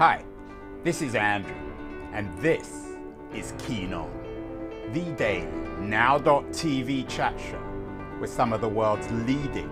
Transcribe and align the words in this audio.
Hi, 0.00 0.24
this 0.82 1.02
is 1.02 1.14
Andrew, 1.14 1.52
and 2.14 2.32
this 2.38 2.86
is 3.34 3.52
Keen 3.58 3.92
On, 3.92 4.10
the 4.94 5.02
daily 5.12 5.46
now.tv 5.78 7.06
chat 7.06 7.38
show 7.38 7.62
with 8.18 8.30
some 8.30 8.54
of 8.54 8.62
the 8.62 8.68
world's 8.68 9.10
leading 9.10 9.68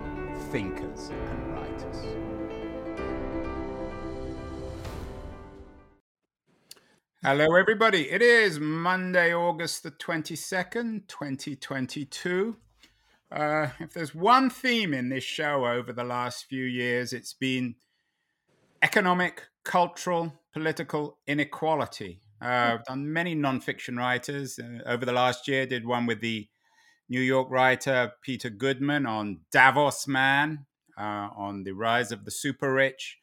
thinkers 0.51 1.09
and 1.09 1.51
writers. 1.51 2.05
Hello, 7.23 7.55
everybody. 7.55 8.11
It 8.11 8.21
is 8.21 8.59
Monday, 8.59 9.33
August 9.33 9.81
the 9.81 9.89
22nd, 9.89 11.07
2022. 11.07 12.55
Uh, 13.31 13.69
if 13.79 13.93
there's 13.93 14.13
one 14.13 14.51
theme 14.51 14.93
in 14.93 15.09
this 15.09 15.23
show 15.23 15.65
over 15.65 15.91
the 15.91 16.03
last 16.03 16.45
few 16.45 16.65
years, 16.65 17.13
it's 17.13 17.33
been 17.33 17.73
economic, 18.83 19.47
cultural, 19.69 20.33
political 20.51 21.19
inequality. 21.27 22.19
Uh, 22.41 22.73
I've 22.73 22.85
done 22.85 23.13
many 23.13 23.35
nonfiction 23.35 23.99
writers 23.99 24.57
uh, 24.57 24.79
over 24.87 25.05
the 25.05 25.11
last 25.11 25.47
year. 25.47 25.67
Did 25.67 25.85
one 25.85 26.07
with 26.07 26.21
the 26.21 26.47
New 27.07 27.21
York 27.21 27.51
writer 27.51 28.13
Peter 28.23 28.49
Goodman 28.49 29.05
on 29.05 29.41
Davos 29.51 30.07
Man, 30.07 30.65
uh, 30.97 31.29
on 31.37 31.65
the 31.65 31.73
rise 31.73 32.11
of 32.11 32.25
the 32.25 32.31
super 32.31 32.73
rich. 32.73 33.19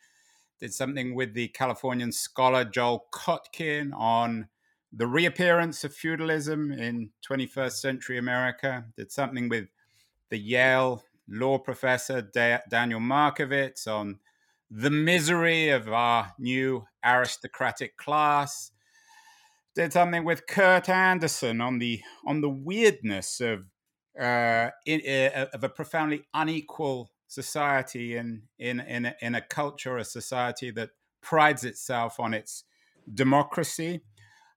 Did 0.61 0.73
something 0.73 1.17
with 1.17 1.35
the 1.35 1.49
Californian 1.49 2.13
scholar 2.13 2.65
Joel 2.65 3.07
Kotkin 3.13 3.93
on 3.93 4.47
the 4.93 5.09
reappearance 5.09 5.83
of 5.83 5.93
feudalism 5.93 6.71
in 6.71 7.11
21st 7.29 7.73
century 7.73 8.19
America. 8.19 8.85
Did 8.97 9.11
something 9.11 9.49
with 9.49 9.67
the 10.31 10.39
Yale 10.39 11.03
law 11.29 11.59
professor 11.59 12.23
da- 12.23 12.61
Daniel 12.71 13.01
Markovits 13.01 13.89
on 13.89 14.21
the 14.71 14.91
misery 14.91 15.69
of 15.69 15.89
our 15.89 16.33
new 16.39 16.85
aristocratic 17.05 17.97
class. 17.97 18.73
Did 19.75 19.93
something 19.93 20.25
with 20.25 20.47
Kurt 20.47 20.89
Andersen 20.89 21.61
on 21.61 21.79
the 21.79 22.01
on 22.27 22.41
the 22.41 22.49
weirdness 22.49 23.41
of 23.41 23.67
uh, 24.19 24.71
in, 24.87 25.03
uh, 25.07 25.47
of 25.53 25.63
a 25.63 25.69
profoundly 25.69 26.23
unequal 26.33 27.11
society 27.29 28.17
in 28.17 28.43
in 28.59 28.81
in 28.81 29.07
a, 29.07 29.15
in 29.21 29.35
a 29.35 29.43
culture, 29.43 29.99
a 29.99 30.05
society 30.05 30.71
that 30.71 30.91
prides 31.21 31.65
itself 31.65 32.19
on 32.19 32.33
its 32.33 32.65
democracy. 33.13 34.01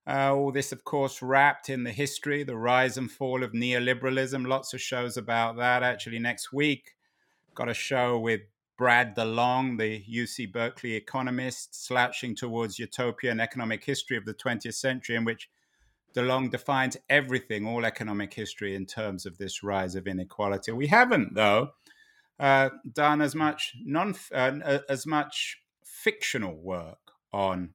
Uh, 0.06 0.34
all 0.34 0.50
this, 0.50 0.72
of 0.72 0.82
course, 0.84 1.20
wrapped 1.20 1.68
in 1.68 1.84
the 1.84 1.92
history, 1.92 2.42
the 2.42 2.56
rise 2.56 2.96
and 2.96 3.10
fall 3.12 3.44
of 3.44 3.52
neoliberalism. 3.52 4.46
Lots 4.46 4.72
of 4.72 4.80
shows 4.80 5.16
about 5.16 5.56
that. 5.58 5.82
Actually, 5.82 6.18
next 6.18 6.52
week, 6.52 6.92
got 7.54 7.68
a 7.68 7.74
show 7.74 8.18
with 8.18 8.40
Brad 8.80 9.14
DeLong, 9.14 9.76
the 9.76 10.02
UC 10.10 10.50
Berkeley 10.50 10.94
economist, 10.94 11.84
slouching 11.84 12.34
towards 12.34 12.78
utopia 12.78 13.30
and 13.30 13.38
economic 13.38 13.84
history 13.84 14.16
of 14.16 14.24
the 14.24 14.32
20th 14.32 14.72
century, 14.72 15.16
in 15.16 15.26
which 15.26 15.50
DeLong 16.16 16.50
defines 16.50 16.96
everything, 17.10 17.66
all 17.66 17.84
economic 17.84 18.32
history, 18.32 18.74
in 18.74 18.86
terms 18.86 19.26
of 19.26 19.36
this 19.36 19.62
rise 19.62 19.96
of 19.96 20.06
inequality. 20.06 20.72
We 20.72 20.86
haven't, 20.86 21.34
though, 21.34 21.72
uh, 22.38 22.70
done 22.90 23.20
as 23.20 23.34
much 23.34 23.74
non 23.84 24.14
uh, 24.32 24.78
as 24.88 25.06
much 25.06 25.60
fictional 25.84 26.56
work 26.56 27.12
on 27.34 27.74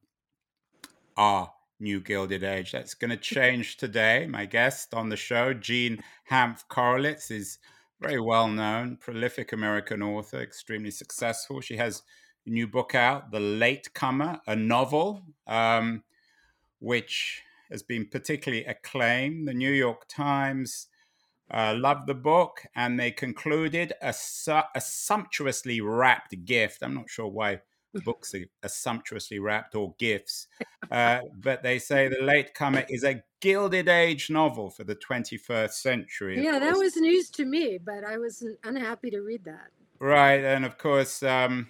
our 1.16 1.52
new 1.78 2.00
Gilded 2.00 2.42
Age. 2.42 2.72
That's 2.72 2.94
going 2.94 3.12
to 3.12 3.16
change 3.16 3.76
today. 3.76 4.26
My 4.26 4.44
guest 4.44 4.92
on 4.92 5.10
the 5.10 5.16
show, 5.16 5.54
Jean 5.54 6.02
Hanff 6.32 6.64
Korelitz, 6.68 7.30
is 7.30 7.58
very 8.00 8.20
well 8.20 8.48
known, 8.48 8.96
prolific 8.96 9.52
American 9.52 10.02
author, 10.02 10.40
extremely 10.40 10.90
successful. 10.90 11.60
She 11.60 11.76
has 11.76 12.02
a 12.46 12.50
new 12.50 12.66
book 12.66 12.94
out, 12.94 13.30
The 13.30 13.40
Late 13.40 13.92
Comer, 13.94 14.40
a 14.46 14.54
novel, 14.54 15.22
um, 15.46 16.02
which 16.78 17.42
has 17.70 17.82
been 17.82 18.06
particularly 18.06 18.64
acclaimed. 18.64 19.48
The 19.48 19.54
New 19.54 19.72
York 19.72 20.06
Times 20.08 20.88
uh, 21.50 21.74
loved 21.76 22.06
the 22.06 22.14
book 22.14 22.62
and 22.74 22.98
they 22.98 23.10
concluded 23.10 23.92
a, 24.02 24.12
su- 24.12 24.60
a 24.74 24.80
sumptuously 24.80 25.80
wrapped 25.80 26.44
gift. 26.44 26.82
I'm 26.82 26.94
not 26.94 27.10
sure 27.10 27.28
why 27.28 27.60
books 28.04 28.34
are, 28.34 28.44
are 28.62 28.68
sumptuously 28.68 29.38
wrapped 29.38 29.74
or 29.74 29.94
gifts, 29.98 30.48
uh, 30.90 31.20
but 31.40 31.62
they 31.62 31.78
say 31.78 32.08
The 32.08 32.22
Late 32.22 32.54
Comer 32.54 32.84
is 32.88 33.04
a 33.04 33.22
Gilded 33.40 33.88
Age 33.88 34.30
novel 34.30 34.70
for 34.70 34.84
the 34.84 34.96
21st 34.96 35.72
century. 35.72 36.42
Yeah, 36.42 36.58
that 36.58 36.76
was 36.76 36.96
news 36.96 37.30
to 37.30 37.44
me, 37.44 37.78
but 37.84 38.04
I 38.04 38.18
was 38.18 38.44
unhappy 38.64 39.10
to 39.10 39.20
read 39.20 39.44
that. 39.44 39.68
Right. 39.98 40.42
And 40.42 40.64
of 40.64 40.78
course, 40.78 41.22
um, 41.22 41.68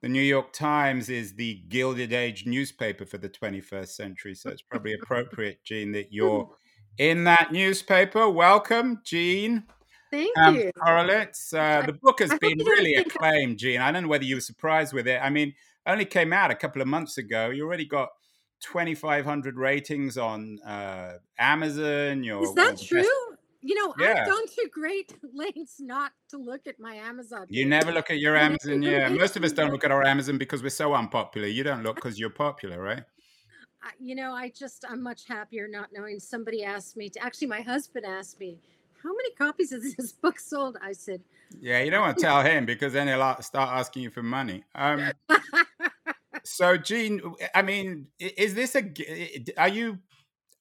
the 0.00 0.08
New 0.08 0.22
York 0.22 0.52
Times 0.52 1.08
is 1.08 1.34
the 1.34 1.62
Gilded 1.68 2.12
Age 2.12 2.46
newspaper 2.46 3.04
for 3.04 3.18
the 3.18 3.28
21st 3.28 3.88
century. 3.88 4.34
So 4.34 4.50
it's 4.50 4.62
probably 4.62 4.94
appropriate, 5.02 5.62
Jean, 5.64 5.92
that 5.92 6.12
you're 6.12 6.50
in 6.98 7.24
that 7.24 7.52
newspaper. 7.52 8.28
Welcome, 8.28 9.02
Jean. 9.04 9.64
Thank 10.10 10.36
um, 10.38 10.56
you. 10.56 10.70
Korelitz. 10.76 11.54
Uh, 11.54 11.86
the 11.86 11.92
book 11.92 12.20
has 12.20 12.36
been 12.38 12.58
really 12.58 12.94
acclaimed, 12.94 13.58
Jean. 13.58 13.80
I 13.80 13.92
don't 13.92 14.04
know 14.04 14.08
whether 14.08 14.24
you 14.24 14.36
were 14.36 14.40
surprised 14.40 14.92
with 14.92 15.06
it. 15.06 15.20
I 15.22 15.30
mean, 15.30 15.54
only 15.86 16.04
came 16.04 16.32
out 16.32 16.50
a 16.50 16.54
couple 16.54 16.82
of 16.82 16.88
months 16.88 17.18
ago. 17.18 17.50
You 17.50 17.64
already 17.64 17.86
got 17.86 18.08
2,500 18.62 19.56
ratings 19.56 20.18
on 20.18 20.58
uh, 20.62 21.14
Amazon. 21.38 22.24
Your, 22.24 22.42
Is 22.42 22.54
that 22.54 22.80
true? 22.80 23.02
Best... 23.02 23.10
You 23.62 23.74
know, 23.74 23.94
yeah. 23.98 24.22
I've 24.22 24.26
gone 24.26 24.46
to 24.46 24.70
great 24.72 25.14
lengths 25.34 25.76
not 25.80 26.12
to 26.30 26.38
look 26.38 26.66
at 26.66 26.80
my 26.80 26.94
Amazon. 26.94 27.46
You 27.50 27.66
never 27.66 27.92
look 27.92 28.10
at 28.10 28.18
your 28.18 28.36
Amazon. 28.36 28.82
yeah, 28.82 29.08
most 29.10 29.36
of 29.36 29.44
us 29.44 29.52
don't 29.52 29.70
look 29.70 29.84
at 29.84 29.90
our 29.90 30.02
Amazon 30.02 30.38
because 30.38 30.62
we're 30.62 30.70
so 30.70 30.94
unpopular. 30.94 31.46
You 31.46 31.62
don't 31.62 31.82
look 31.82 31.96
because 31.96 32.18
you're 32.18 32.30
popular, 32.30 32.80
right? 32.80 33.04
you 33.98 34.14
know, 34.14 34.32
I 34.32 34.50
just 34.50 34.84
I'm 34.88 35.02
much 35.02 35.26
happier 35.26 35.66
not 35.68 35.88
knowing. 35.92 36.20
Somebody 36.20 36.64
asked 36.64 36.96
me 36.96 37.08
to. 37.10 37.22
Actually, 37.22 37.48
my 37.48 37.60
husband 37.60 38.04
asked 38.06 38.38
me 38.38 38.58
how 39.02 39.10
many 39.10 39.30
copies 39.34 39.70
has 39.70 39.94
this 39.96 40.12
book 40.22 40.38
sold? 40.38 40.76
I 40.82 40.92
said, 40.92 41.22
Yeah, 41.60 41.82
you 41.82 41.90
don't 41.90 42.02
want 42.02 42.18
to 42.18 42.22
tell 42.22 42.42
him 42.42 42.66
because 42.66 42.92
then 42.92 43.08
he'll 43.08 43.36
start 43.40 43.70
asking 43.70 44.02
you 44.02 44.10
for 44.10 44.22
money. 44.22 44.64
Um, 44.74 45.12
so, 46.44 46.76
Jean, 46.76 47.20
I 47.54 47.62
mean, 47.62 48.08
is 48.18 48.54
this 48.54 48.74
a? 48.74 48.92
Are 49.56 49.68
you 49.68 49.98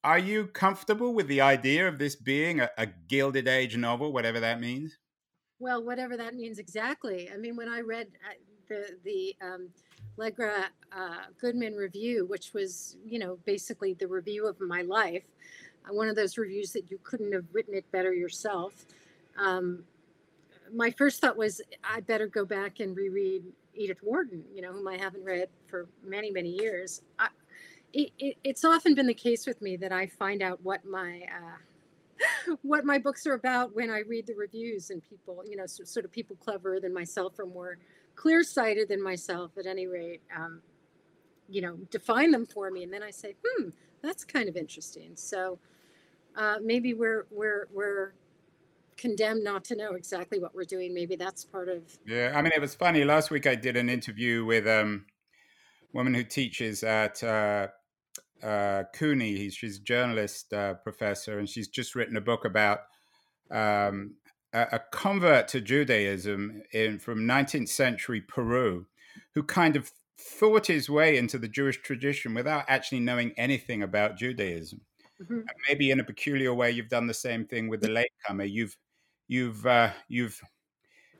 are 0.04 0.20
you 0.20 0.48
comfortable 0.48 1.14
with 1.14 1.28
the 1.28 1.42
idea 1.42 1.88
of 1.88 2.00
this 2.00 2.16
being 2.16 2.62
a, 2.62 2.70
a 2.78 2.88
Gilded 3.08 3.48
Age 3.48 3.76
novel, 3.76 4.14
whatever 4.14 4.40
that 4.40 4.60
means? 4.60 4.98
Well, 5.60 5.84
whatever 5.84 6.16
that 6.16 6.36
means 6.36 6.58
exactly. 6.58 7.30
I 7.34 7.38
mean, 7.38 7.58
when 7.58 7.68
I 7.68 7.82
read 7.82 8.08
uh, 8.26 8.34
the 8.70 8.98
the 9.04 9.36
um, 9.42 9.70
Legra 10.18 10.66
uh, 10.92 11.26
Goodman 11.40 11.76
review, 11.76 12.26
which 12.26 12.54
was 12.54 12.96
you 13.06 13.20
know 13.20 13.40
basically 13.46 13.94
the 13.94 14.08
review 14.08 14.48
of 14.48 14.60
my 14.62 14.84
life, 14.84 15.24
one 15.92 16.08
of 16.08 16.16
those 16.16 16.38
reviews 16.38 16.72
that 16.74 16.90
you 16.90 17.00
couldn't 17.04 17.32
have 17.34 17.46
written 17.52 17.74
it 17.74 17.90
better 17.92 18.14
yourself. 18.14 18.86
Um, 19.38 19.84
my 20.74 20.92
first 20.92 21.22
thought 21.22 21.38
was 21.38 21.62
I 21.84 22.02
better 22.02 22.28
go 22.28 22.46
back 22.46 22.80
and 22.80 22.96
reread 22.96 23.44
Edith 23.74 24.00
Wharton, 24.04 24.44
you 24.54 24.62
know, 24.62 24.72
whom 24.72 24.88
I 24.88 24.98
haven't 24.98 25.24
read 25.24 25.50
for 25.68 25.88
many, 26.04 26.32
many 26.32 26.50
years. 26.50 27.02
I, 27.18 27.30
it, 27.94 28.12
it, 28.20 28.38
it's 28.44 28.64
often 28.64 28.94
been 28.94 29.08
the 29.08 29.14
case 29.14 29.48
with 29.48 29.62
me 29.62 29.78
that 29.78 29.92
I 29.92 30.08
find 30.08 30.42
out 30.42 30.60
what 30.64 30.86
my 30.86 31.22
uh, 31.24 32.56
what 32.62 32.86
my 32.86 32.98
books 32.98 33.26
are 33.26 33.34
about 33.34 33.76
when 33.76 33.90
I 33.90 34.00
read 34.00 34.28
the 34.28 34.36
reviews 34.36 34.90
and 34.90 35.02
people, 35.04 35.44
you 35.48 35.56
know, 35.56 35.66
so, 35.66 35.84
sort 35.84 36.06
of 36.06 36.12
people 36.12 36.36
cleverer 36.36 36.80
than 36.80 36.94
myself 36.94 37.40
or 37.40 37.46
more 37.46 37.78
clear-sighted 38.16 38.90
than 38.90 39.02
myself, 39.02 39.52
at 39.58 39.66
any 39.66 39.88
rate, 39.88 40.22
um, 40.36 40.62
you 41.48 41.62
know, 41.62 41.78
define 41.90 42.32
them 42.32 42.46
for 42.46 42.70
me, 42.70 42.84
and 42.84 42.92
then 42.92 43.02
I 43.02 43.12
say, 43.12 43.36
hmm, 43.46 43.70
that's 44.02 44.26
kind 44.26 44.50
of 44.50 44.58
interesting. 44.58 45.12
So 45.16 45.58
uh, 46.40 46.56
maybe 46.64 46.94
we're 46.94 47.28
we're 47.30 47.68
we're 47.72 48.14
condemned 48.98 49.44
not 49.44 49.64
to 49.66 49.76
know 49.76 49.94
exactly 49.94 50.40
what 50.40 50.56
we're 50.56 50.64
doing. 50.64 50.94
Maybe 50.94 51.16
that's 51.16 51.44
part 51.44 51.68
of. 51.68 51.84
Yeah, 52.08 52.34
I 52.36 52.42
mean, 52.42 52.54
it 52.56 52.62
was 52.62 52.74
funny. 52.74 53.04
Last 53.04 53.30
week 53.30 53.46
I 53.46 53.56
did 53.56 53.76
an 53.76 53.90
interview 53.90 54.46
with 54.46 54.66
um, 54.66 55.06
a 55.94 55.98
woman 55.98 56.14
who 56.14 56.24
teaches 56.24 56.82
at 56.84 57.22
uh, 57.24 57.68
uh, 58.42 58.84
CUNY. 58.94 59.50
She's 59.50 59.78
a 59.78 59.82
journalist 59.82 60.54
uh, 60.54 60.76
professor, 60.76 61.40
and 61.40 61.48
she's 61.48 61.68
just 61.68 61.94
written 61.94 62.16
a 62.16 62.22
book 62.22 62.46
about 62.46 62.80
um, 63.52 64.16
a, 64.54 64.62
a 64.74 64.80
convert 64.92 65.50
to 65.50 65.62
Judaism 65.62 66.62
in 66.72 67.00
from 67.00 67.28
19th 67.28 67.70
century 67.70 68.22
Peru, 68.22 68.86
who 69.36 69.44
kind 69.44 69.76
of 69.76 69.92
thought 70.18 70.68
his 70.68 70.90
way 70.90 71.18
into 71.18 71.38
the 71.38 71.48
Jewish 71.50 71.82
tradition 71.82 72.34
without 72.34 72.66
actually 72.68 73.00
knowing 73.02 73.34
anything 73.38 73.84
about 73.84 74.18
Judaism. 74.18 74.82
Mm-hmm. 75.22 75.42
maybe 75.68 75.92
in 75.92 76.00
a 76.00 76.04
peculiar 76.04 76.54
way, 76.54 76.72
you've 76.72 76.88
done 76.88 77.06
the 77.06 77.14
same 77.14 77.46
thing 77.46 77.68
with 77.68 77.82
the 77.82 77.90
latecomer. 77.90 78.46
You've 78.46 78.78
you've 79.28 79.66
uh, 79.66 79.92
you've 80.08 80.42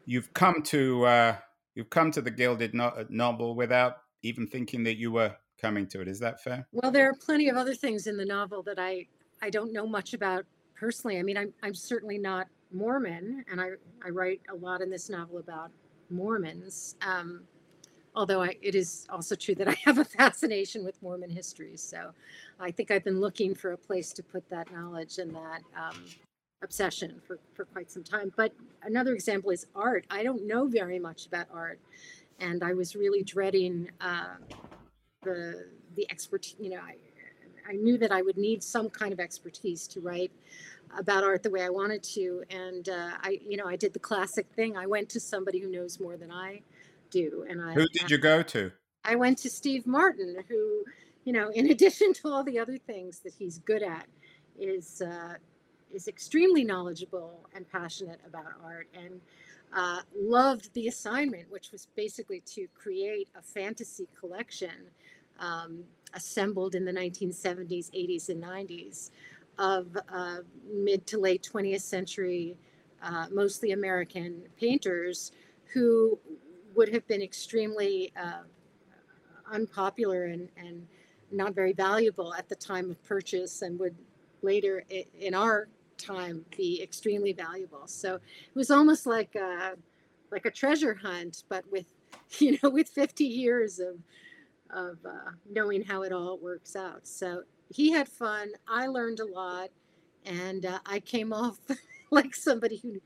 you've 0.06 0.34
come 0.34 0.62
to 0.64 1.06
uh, 1.06 1.36
you've 1.76 1.90
come 1.90 2.12
to 2.12 2.22
the 2.22 2.32
gilded 2.32 2.74
no- 2.74 2.86
uh, 2.86 3.04
novel 3.10 3.56
without 3.56 3.98
even 4.24 4.48
thinking 4.48 4.84
that 4.84 4.98
you 4.98 5.12
were 5.12 5.36
coming 5.62 5.88
to 5.88 6.02
it. 6.02 6.08
Is 6.08 6.20
that 6.20 6.42
fair? 6.42 6.68
Well, 6.72 6.92
there 6.92 7.10
are 7.10 7.14
plenty 7.14 7.50
of 7.50 7.58
other 7.58 7.76
things 7.76 8.08
in 8.08 8.16
the 8.16 8.26
novel 8.26 8.64
that 8.64 8.80
I 8.80 9.08
I 9.42 9.50
don't 9.50 9.74
know 9.74 9.88
much 9.88 10.14
about 10.14 10.46
personally. 10.76 11.20
I 11.20 11.24
mean, 11.24 11.38
I'm 11.38 11.54
I'm 11.62 11.76
certainly 11.76 12.18
not 12.18 12.48
Mormon, 12.72 13.44
and 13.52 13.60
I 13.60 13.72
I 14.06 14.10
write 14.10 14.42
a 14.50 14.56
lot 14.56 14.82
in 14.82 14.90
this 14.90 15.10
novel 15.10 15.40
about 15.40 15.72
Mormons. 16.10 16.96
Um, 17.06 17.44
although 18.16 18.42
I, 18.44 18.56
it 18.62 18.76
is 18.76 19.08
also 19.10 19.36
true 19.36 19.56
that 19.56 19.68
I 19.68 19.78
have 19.86 19.98
a 19.98 20.06
fascination 20.06 20.84
with 20.84 21.02
Mormon 21.02 21.30
history. 21.30 21.78
So 21.78 22.12
I 22.60 22.72
think 22.72 22.92
I've 22.92 23.04
been 23.04 23.20
looking 23.20 23.56
for 23.56 23.72
a 23.74 23.78
place 23.78 24.14
to 24.14 24.24
put 24.24 24.50
that 24.50 24.72
knowledge 24.72 25.18
and 25.20 25.34
that 25.36 25.62
um, 25.78 26.06
obsession 26.64 27.22
for, 27.26 27.40
for 27.54 27.66
quite 27.66 27.92
some 27.92 28.04
time. 28.04 28.32
But 28.36 28.54
another 28.84 29.14
example 29.14 29.52
is 29.52 29.66
art. 29.76 30.06
I 30.10 30.24
don't 30.24 30.48
know 30.48 30.68
very 30.68 31.00
much 31.00 31.26
about 31.28 31.48
art. 31.54 31.80
And 32.40 32.64
I 32.64 32.74
was 32.74 32.96
really 32.96 33.24
dreading 33.24 33.90
uh, 34.02 34.36
the 35.24 35.68
the 35.96 36.10
expertise. 36.10 36.56
You 36.60 36.70
know, 36.72 36.78
I, 36.80 36.96
I 37.70 37.74
knew 37.74 37.98
that 37.98 38.12
I 38.12 38.22
would 38.22 38.38
need 38.38 38.64
some 38.64 38.90
kind 38.90 39.12
of 39.12 39.20
expertise 39.20 39.88
to 39.90 40.00
write 40.00 40.32
about 40.98 41.24
art 41.24 41.44
the 41.44 41.50
way 41.50 41.64
I 41.64 41.70
wanted 41.70 42.02
to. 42.04 42.44
And 42.50 42.88
uh, 42.90 43.12
I, 43.22 43.40
you 43.46 43.58
know, 43.58 43.66
I 43.66 43.76
did 43.76 43.94
the 43.94 44.00
classic 44.00 44.48
thing. 44.56 44.78
I 44.78 44.86
went 44.88 45.10
to 45.10 45.20
somebody 45.20 45.60
who 45.60 45.70
knows 45.70 46.00
more 46.00 46.18
than 46.18 46.32
I 46.32 46.62
do. 47.10 47.46
And 47.50 47.62
I 47.62 47.74
who 47.74 47.88
did 47.88 48.10
you 48.10 48.18
go 48.18 48.42
to? 48.44 48.72
I 49.04 49.16
went 49.16 49.38
to 49.40 49.50
Steve 49.50 49.88
Martin, 49.88 50.44
who, 50.48 50.84
you 51.24 51.34
know, 51.34 51.50
in 51.50 51.70
addition 51.72 52.14
to 52.14 52.30
all 52.30 52.44
the 52.44 52.60
other 52.60 52.78
things 52.78 53.20
that 53.20 53.34
he's 53.34 53.60
good 53.60 53.84
at, 53.84 54.08
is 54.58 55.02
uh, 55.02 55.36
is 55.94 56.08
extremely 56.08 56.64
knowledgeable 56.64 57.48
and 57.56 57.70
passionate 57.70 58.20
about 58.28 58.46
art 58.64 58.88
and 58.94 59.20
uh, 59.76 60.02
loved 60.16 60.74
the 60.74 60.88
assignment, 60.88 61.50
which 61.52 61.72
was 61.72 61.88
basically 61.96 62.42
to 62.42 62.68
create 62.74 63.30
a 63.38 63.42
fantasy 63.42 64.08
collection 64.20 64.90
um, 65.40 65.84
assembled 66.14 66.76
in 66.76 66.86
the 66.86 66.92
1970s, 66.92 67.92
80s, 67.92 68.30
and 68.30 68.44
90s 68.44 69.12
of 69.58 69.98
uh, 70.12 70.38
mid 70.74 71.06
to 71.08 71.20
late 71.20 71.48
20th 71.52 71.82
century, 71.82 72.58
uh, 73.04 73.28
mostly 73.32 73.72
American 73.72 74.42
painters 74.60 75.32
who 75.74 76.18
would 76.76 76.94
have 76.94 77.06
been 77.08 77.22
extremely 77.22 78.12
uh, 78.20 78.44
unpopular 79.52 80.26
and, 80.26 80.50
and 80.58 80.88
not 81.32 81.54
very 81.54 81.74
valuable 81.74 82.34
at 82.34 82.50
the 82.50 82.56
time 82.56 82.90
of 82.90 83.04
purchase 83.04 83.62
and 83.62 83.80
would 83.80 83.96
later 84.42 84.84
in 85.20 85.34
our 85.34 85.68
time 85.98 86.46
be 86.56 86.82
extremely 86.82 87.34
valuable. 87.34 87.86
So 87.86 88.16
it 88.16 88.56
was 88.56 88.72
almost 88.72 89.06
like 89.06 89.36
a, 89.36 89.74
like 90.32 90.46
a 90.46 90.52
treasure 90.52 90.96
hunt, 90.96 91.44
but 91.50 91.66
with 91.72 91.86
you 92.40 92.58
know 92.62 92.70
with 92.70 92.90
50 92.90 93.24
years 93.24 93.80
of 93.80 93.98
of 94.72 94.98
uh, 95.06 95.32
knowing 95.50 95.84
how 95.84 96.04
it 96.04 96.12
all 96.12 96.38
works 96.38 96.76
out. 96.76 97.08
So 97.08 97.42
he 97.70 97.92
had 97.92 98.08
fun. 98.08 98.52
I 98.68 98.88
learned 98.88 99.20
a 99.20 99.26
lot, 99.26 99.70
and 100.26 100.66
uh, 100.66 100.80
I 100.86 101.00
came 101.00 101.34
off 101.34 101.60
like 102.12 102.36
somebody 102.36 102.78
who 102.78 103.00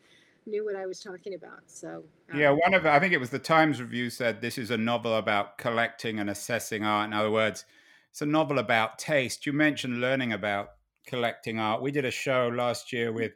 knew 0.46 0.66
what 0.66 0.76
I 0.76 0.86
was 0.86 1.00
talking 1.00 1.34
about. 1.34 1.62
So 1.68 2.04
um, 2.32 2.40
yeah, 2.40 2.52
one 2.52 2.74
of 2.74 2.86
I 2.86 3.00
think 3.00 3.14
it 3.14 3.20
was 3.20 3.30
the 3.30 3.40
Times 3.40 3.82
review 3.82 4.10
said 4.10 4.42
this 4.42 4.58
is 4.58 4.72
a 4.72 4.78
novel 4.78 5.16
about 5.16 5.58
collecting 5.58 6.20
and 6.20 6.30
assessing 6.30 6.84
art. 6.84 7.08
In 7.08 7.14
other 7.14 7.32
words, 7.32 7.66
it's 8.12 8.22
a 8.22 8.26
novel 8.26 8.60
about 8.60 9.00
taste. 9.00 9.46
You 9.46 9.54
mentioned 9.54 10.00
learning 10.02 10.34
about 10.34 10.70
collecting 11.08 11.60
art. 11.60 11.82
We 11.82 11.92
did 11.92 12.06
a 12.06 12.12
show 12.12 12.50
last 12.54 12.94
year 12.94 13.12
mm. 13.12 13.16
with 13.16 13.32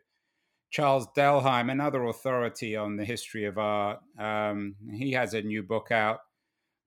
Charles 0.69 1.07
Dellheim, 1.15 1.71
another 1.71 2.03
authority 2.05 2.75
on 2.75 2.97
the 2.97 3.05
history 3.05 3.45
of 3.45 3.57
art. 3.57 3.99
Um, 4.19 4.75
he 4.91 5.13
has 5.13 5.33
a 5.33 5.41
new 5.41 5.63
book 5.63 5.91
out, 5.91 6.19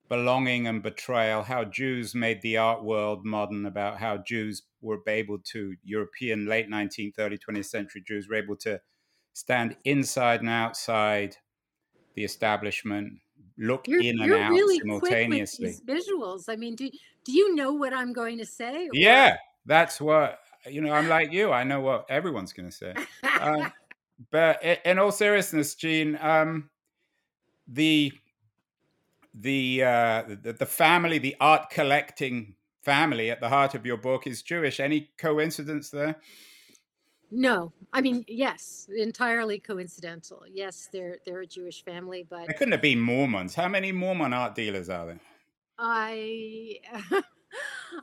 Belonging 0.09 0.67
and 0.67 0.83
Betrayal 0.83 1.43
How 1.43 1.65
Jews 1.65 2.15
Made 2.15 2.43
the 2.43 2.59
Art 2.59 2.85
World 2.85 3.25
Modern, 3.25 3.65
about 3.65 3.99
how 3.99 4.19
Jews 4.19 4.63
were 4.83 5.01
able 5.07 5.39
to, 5.53 5.75
European 5.83 6.47
late 6.47 6.69
19th, 6.69 7.15
early 7.19 7.39
20th 7.39 7.67
century 7.67 8.03
Jews 8.07 8.29
were 8.29 8.37
able 8.37 8.57
to 8.57 8.81
stand 9.33 9.77
inside 9.85 10.41
and 10.41 10.49
outside 10.49 11.37
the 12.15 12.25
establishment, 12.25 13.19
look 13.59 13.87
you're, 13.87 14.01
in 14.01 14.21
and 14.21 14.33
out 14.33 14.51
really 14.51 14.79
simultaneously. 14.79 15.73
Quick 15.73 15.81
with 15.87 15.97
these 15.97 16.09
visuals. 16.09 16.45
I 16.49 16.57
mean, 16.57 16.75
do, 16.75 16.91
do 17.25 17.33
you 17.33 17.55
know 17.55 17.73
what 17.73 17.93
I'm 17.93 18.13
going 18.13 18.39
to 18.39 18.47
say? 18.47 18.87
Or? 18.87 18.91
Yeah, 18.93 19.37
that's 19.67 20.01
what 20.01 20.41
you 20.67 20.81
know, 20.81 20.93
I'm 20.93 21.09
like 21.09 21.33
you. 21.33 21.53
I 21.53 21.65
know 21.65 21.81
what 21.81 22.07
everyone's 22.09 22.53
going 22.53 22.69
to 22.69 22.77
say. 22.77 22.95
Um, 23.41 23.73
but 24.31 24.63
in 24.85 24.99
all 24.99 25.13
seriousness, 25.13 25.75
Jean, 25.75 26.19
um, 26.21 26.71
the 27.67 28.13
the, 29.33 29.85
uh, 29.85 30.23
the 30.43 30.53
the 30.53 30.67
family, 30.67 31.19
the 31.19 31.37
art 31.41 31.71
collecting 31.71 32.55
family 32.83 33.31
at 33.31 33.41
the 33.41 33.49
heart 33.49 33.75
of 33.75 33.87
your 33.87 33.97
book 33.97 34.27
is 34.27 34.43
Jewish. 34.43 34.81
Any 34.81 35.11
coincidence 35.19 35.91
there? 35.91 36.17
No, 37.31 37.73
I 37.93 38.01
mean 38.01 38.25
yes, 38.29 38.89
entirely 38.95 39.59
coincidental. 39.59 40.45
Yes, 40.53 40.89
they're 40.93 41.19
they're 41.25 41.43
a 41.43 41.47
Jewish 41.47 41.85
family, 41.85 42.27
but 42.29 42.49
it 42.49 42.57
couldn't 42.57 42.73
have 42.73 42.83
been 42.83 43.01
Mormons. 43.01 43.55
How 43.55 43.69
many 43.69 43.93
Mormon 43.93 44.33
art 44.33 44.55
dealers 44.55 44.89
are 44.89 45.07
there? 45.07 45.21
I 45.79 46.81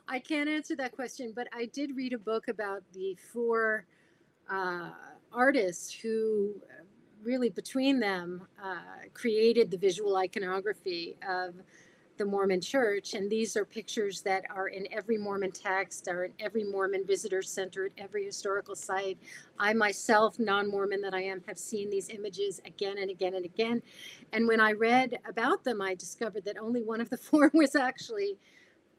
I 0.08 0.18
can't 0.18 0.48
answer 0.48 0.76
that 0.76 0.92
question, 0.92 1.32
but 1.34 1.48
I 1.52 1.66
did 1.66 1.96
read 1.96 2.12
a 2.12 2.18
book 2.18 2.48
about 2.48 2.82
the 2.92 3.16
four 3.32 3.86
uh, 4.50 4.90
artists 5.32 5.92
who 5.92 6.60
really, 7.22 7.50
between 7.50 8.00
them, 8.00 8.46
uh, 8.62 9.08
created 9.12 9.70
the 9.70 9.76
visual 9.76 10.16
iconography 10.16 11.16
of 11.28 11.54
the 12.18 12.24
Mormon 12.24 12.60
church. 12.60 13.14
And 13.14 13.30
these 13.30 13.56
are 13.56 13.64
pictures 13.64 14.20
that 14.22 14.44
are 14.54 14.68
in 14.68 14.86
every 14.92 15.16
Mormon 15.16 15.52
text, 15.52 16.08
are 16.08 16.24
in 16.24 16.32
every 16.40 16.64
Mormon 16.64 17.06
visitor 17.06 17.42
center, 17.42 17.86
at 17.86 17.92
every 17.96 18.24
historical 18.24 18.74
site. 18.74 19.18
I 19.58 19.72
myself, 19.72 20.38
non 20.38 20.70
Mormon 20.70 21.00
that 21.02 21.14
I 21.14 21.22
am, 21.22 21.42
have 21.46 21.58
seen 21.58 21.90
these 21.90 22.10
images 22.10 22.60
again 22.66 22.98
and 22.98 23.10
again 23.10 23.34
and 23.34 23.44
again. 23.44 23.82
And 24.32 24.46
when 24.46 24.60
I 24.60 24.72
read 24.72 25.18
about 25.28 25.64
them, 25.64 25.80
I 25.80 25.94
discovered 25.94 26.44
that 26.44 26.58
only 26.58 26.82
one 26.82 27.00
of 27.00 27.08
the 27.08 27.16
four 27.28 27.50
was 27.54 27.74
actually 27.74 28.36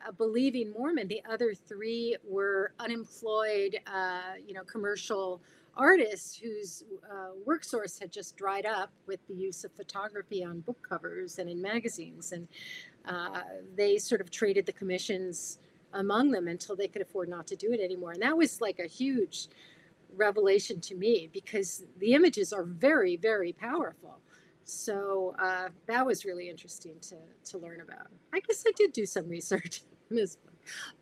a 0.08 0.14
believing 0.14 0.72
Mormon. 0.72 1.08
The 1.08 1.22
other 1.30 1.54
three 1.54 2.16
were 2.24 2.72
unemployed, 2.80 3.80
uh, 3.88 4.34
you 4.46 4.54
know, 4.54 4.64
commercial 4.64 5.42
artists 5.76 6.38
whose 6.38 6.84
uh, 7.10 7.30
work 7.46 7.64
source 7.64 7.98
had 7.98 8.12
just 8.12 8.36
dried 8.36 8.66
up 8.66 8.92
with 9.08 9.20
the 9.28 9.34
use 9.34 9.64
of 9.64 9.72
photography 9.74 10.44
on 10.44 10.60
book 10.62 10.78
covers 10.88 11.40
and 11.40 11.50
in 11.50 11.62
magazines, 11.62 12.34
and 12.34 12.48
uh, 13.06 13.42
they 13.76 13.98
sort 13.98 14.22
of 14.22 14.30
traded 14.30 14.66
the 14.66 14.74
commissions 14.74 15.60
among 15.94 16.32
them 16.32 16.48
until 16.48 16.76
they 16.76 16.88
could 16.88 17.02
afford 17.02 17.30
not 17.30 17.48
to 17.48 17.56
do 17.56 17.72
it 17.72 17.80
anymore. 17.80 18.12
And 18.12 18.22
that 18.22 18.38
was 18.38 18.62
like 18.62 18.80
a 18.80 18.88
huge 18.88 19.48
revelation 20.16 20.80
to 20.82 20.96
me 20.96 21.30
because 21.32 21.84
the 22.00 22.14
images 22.14 22.54
are 22.54 22.64
very, 22.64 23.16
very 23.16 23.54
powerful. 23.54 24.20
So 24.66 25.36
uh, 25.40 25.70
that 25.88 26.06
was 26.06 26.26
really 26.26 26.50
interesting 26.50 26.94
to, 27.02 27.16
to 27.52 27.58
learn 27.58 27.82
about. 27.82 28.08
I 28.34 28.40
guess 28.40 28.64
I 28.68 28.72
did 28.76 28.94
do 28.94 29.06
some 29.06 29.28
research 29.28 29.82
in 30.10 30.16
this 30.16 30.36
book. 30.36 30.54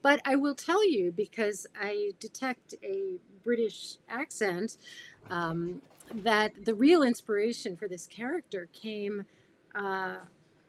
But 0.02 0.22
I 0.24 0.36
will 0.36 0.56
tell 0.56 0.88
you 0.88 1.12
because 1.12 1.68
I 1.80 2.12
detect 2.20 2.76
a 2.84 3.18
British 3.44 3.98
accent 4.08 4.78
um, 5.30 5.82
that 6.16 6.54
the 6.64 6.74
real 6.74 7.04
inspiration 7.04 7.76
for 7.76 7.90
this 7.90 8.08
character 8.08 8.70
came 8.72 9.26
uh, 9.76 10.18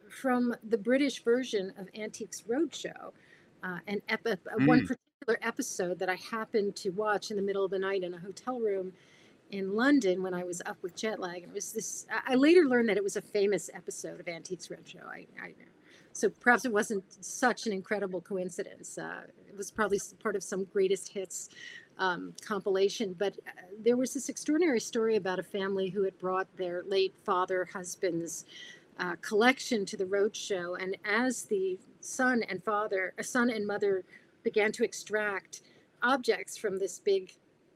from 0.08 0.54
the 0.68 0.78
British 0.78 1.22
version 1.22 1.72
of 1.78 1.88
Antiques 1.98 2.42
Roadshow. 2.48 3.12
Uh, 3.62 3.78
an 3.86 4.00
epi- 4.08 4.30
mm. 4.30 4.66
one 4.66 4.80
particular 4.80 5.38
episode 5.42 5.98
that 5.98 6.08
I 6.08 6.14
happened 6.16 6.76
to 6.76 6.90
watch 6.90 7.30
in 7.30 7.36
the 7.36 7.42
middle 7.42 7.64
of 7.64 7.70
the 7.70 7.78
night 7.78 8.02
in 8.02 8.14
a 8.14 8.18
hotel 8.18 8.60
room 8.60 8.92
in 9.50 9.74
London 9.74 10.22
when 10.22 10.34
I 10.34 10.44
was 10.44 10.62
up 10.66 10.76
with 10.82 10.94
jet 10.94 11.18
lag. 11.18 11.42
It 11.42 11.52
was 11.52 11.72
this. 11.72 12.06
I 12.26 12.34
later 12.34 12.66
learned 12.66 12.88
that 12.88 12.96
it 12.96 13.02
was 13.02 13.16
a 13.16 13.22
famous 13.22 13.70
episode 13.74 14.20
of 14.20 14.28
Antiques 14.28 14.68
Roadshow. 14.68 15.06
I, 15.06 15.26
I 15.42 15.54
so 16.12 16.28
perhaps 16.28 16.64
it 16.64 16.72
wasn't 16.72 17.04
such 17.24 17.66
an 17.66 17.72
incredible 17.72 18.20
coincidence. 18.20 18.98
Uh, 18.98 19.22
it 19.48 19.56
was 19.56 19.70
probably 19.70 20.00
part 20.20 20.36
of 20.36 20.42
some 20.42 20.64
greatest 20.64 21.12
hits 21.12 21.48
um, 21.98 22.34
compilation. 22.44 23.14
But 23.16 23.34
uh, 23.46 23.50
there 23.84 23.96
was 23.96 24.14
this 24.14 24.28
extraordinary 24.28 24.80
story 24.80 25.16
about 25.16 25.38
a 25.38 25.42
family 25.42 25.88
who 25.88 26.02
had 26.02 26.18
brought 26.18 26.48
their 26.56 26.82
late 26.84 27.14
father 27.24 27.68
husband's 27.72 28.46
uh, 28.98 29.14
collection 29.20 29.84
to 29.86 29.96
the 29.96 30.04
roadshow, 30.04 30.80
and 30.80 30.96
as 31.04 31.44
the 31.44 31.78
son 32.00 32.42
and 32.48 32.62
father, 32.62 33.14
a 33.18 33.24
son 33.24 33.50
and 33.50 33.66
mother, 33.66 34.04
began 34.42 34.72
to 34.72 34.84
extract 34.84 35.62
objects 36.02 36.56
from 36.56 36.78
this 36.78 36.98
big 36.98 37.32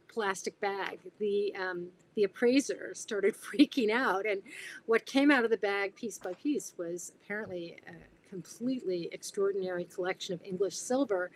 plastic 0.09 0.59
bag. 0.61 0.99
The 1.19 1.55
um, 1.57 1.89
the 2.15 2.25
appraiser 2.25 2.93
started 2.95 3.35
freaking 3.55 3.91
out, 3.91 4.27
and 4.27 4.43
what 4.87 5.07
came 5.07 5.31
out 5.31 5.45
of 5.45 5.51
the 5.51 5.57
bag 5.57 5.95
piece 5.95 6.19
by 6.19 6.35
piece 6.35 6.75
was 6.77 7.13
apparently 7.23 7.79
a 7.87 8.29
completely 8.29 9.09
extraordinary 9.13 9.85
collection 9.85 10.35
of 10.35 10.43
English 10.43 10.77
silver. 10.77 11.31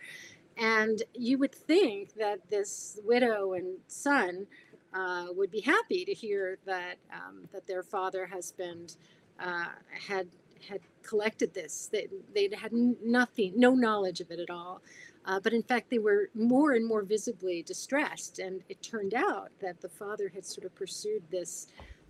And 0.57 1.03
you 1.13 1.37
would 1.37 1.53
think 1.53 2.15
that 2.15 2.49
this 2.49 2.99
widow 3.05 3.53
and 3.53 3.77
son 3.87 4.47
uh, 4.93 5.27
would 5.29 5.51
be 5.51 5.61
happy 5.61 6.03
to 6.05 6.13
hear 6.13 6.57
that 6.65 6.97
um, 7.13 7.47
that 7.53 7.67
their 7.67 7.83
father 7.83 8.25
husband 8.25 8.95
uh, 9.39 9.67
had 10.07 10.27
had 10.67 10.81
collected 11.03 11.53
this. 11.53 11.89
They, 11.91 12.07
they'd 12.33 12.53
had 12.53 12.73
nothing, 12.73 13.53
no 13.55 13.73
knowledge 13.73 14.21
of 14.21 14.31
it 14.31 14.39
at 14.39 14.49
all. 14.49 14.81
Uh, 15.25 15.39
but 15.39 15.53
in 15.53 15.61
fact, 15.61 15.89
they 15.89 15.99
were 15.99 16.29
more 16.33 16.71
and 16.73 16.85
more 16.85 17.03
visibly 17.03 17.61
distressed. 17.61 18.39
And 18.39 18.63
it 18.69 18.81
turned 18.81 19.13
out 19.13 19.51
that 19.61 19.81
the 19.81 19.89
father 19.89 20.31
had 20.33 20.45
sort 20.45 20.65
of 20.65 20.73
pursued 20.75 21.23
this 21.29 21.67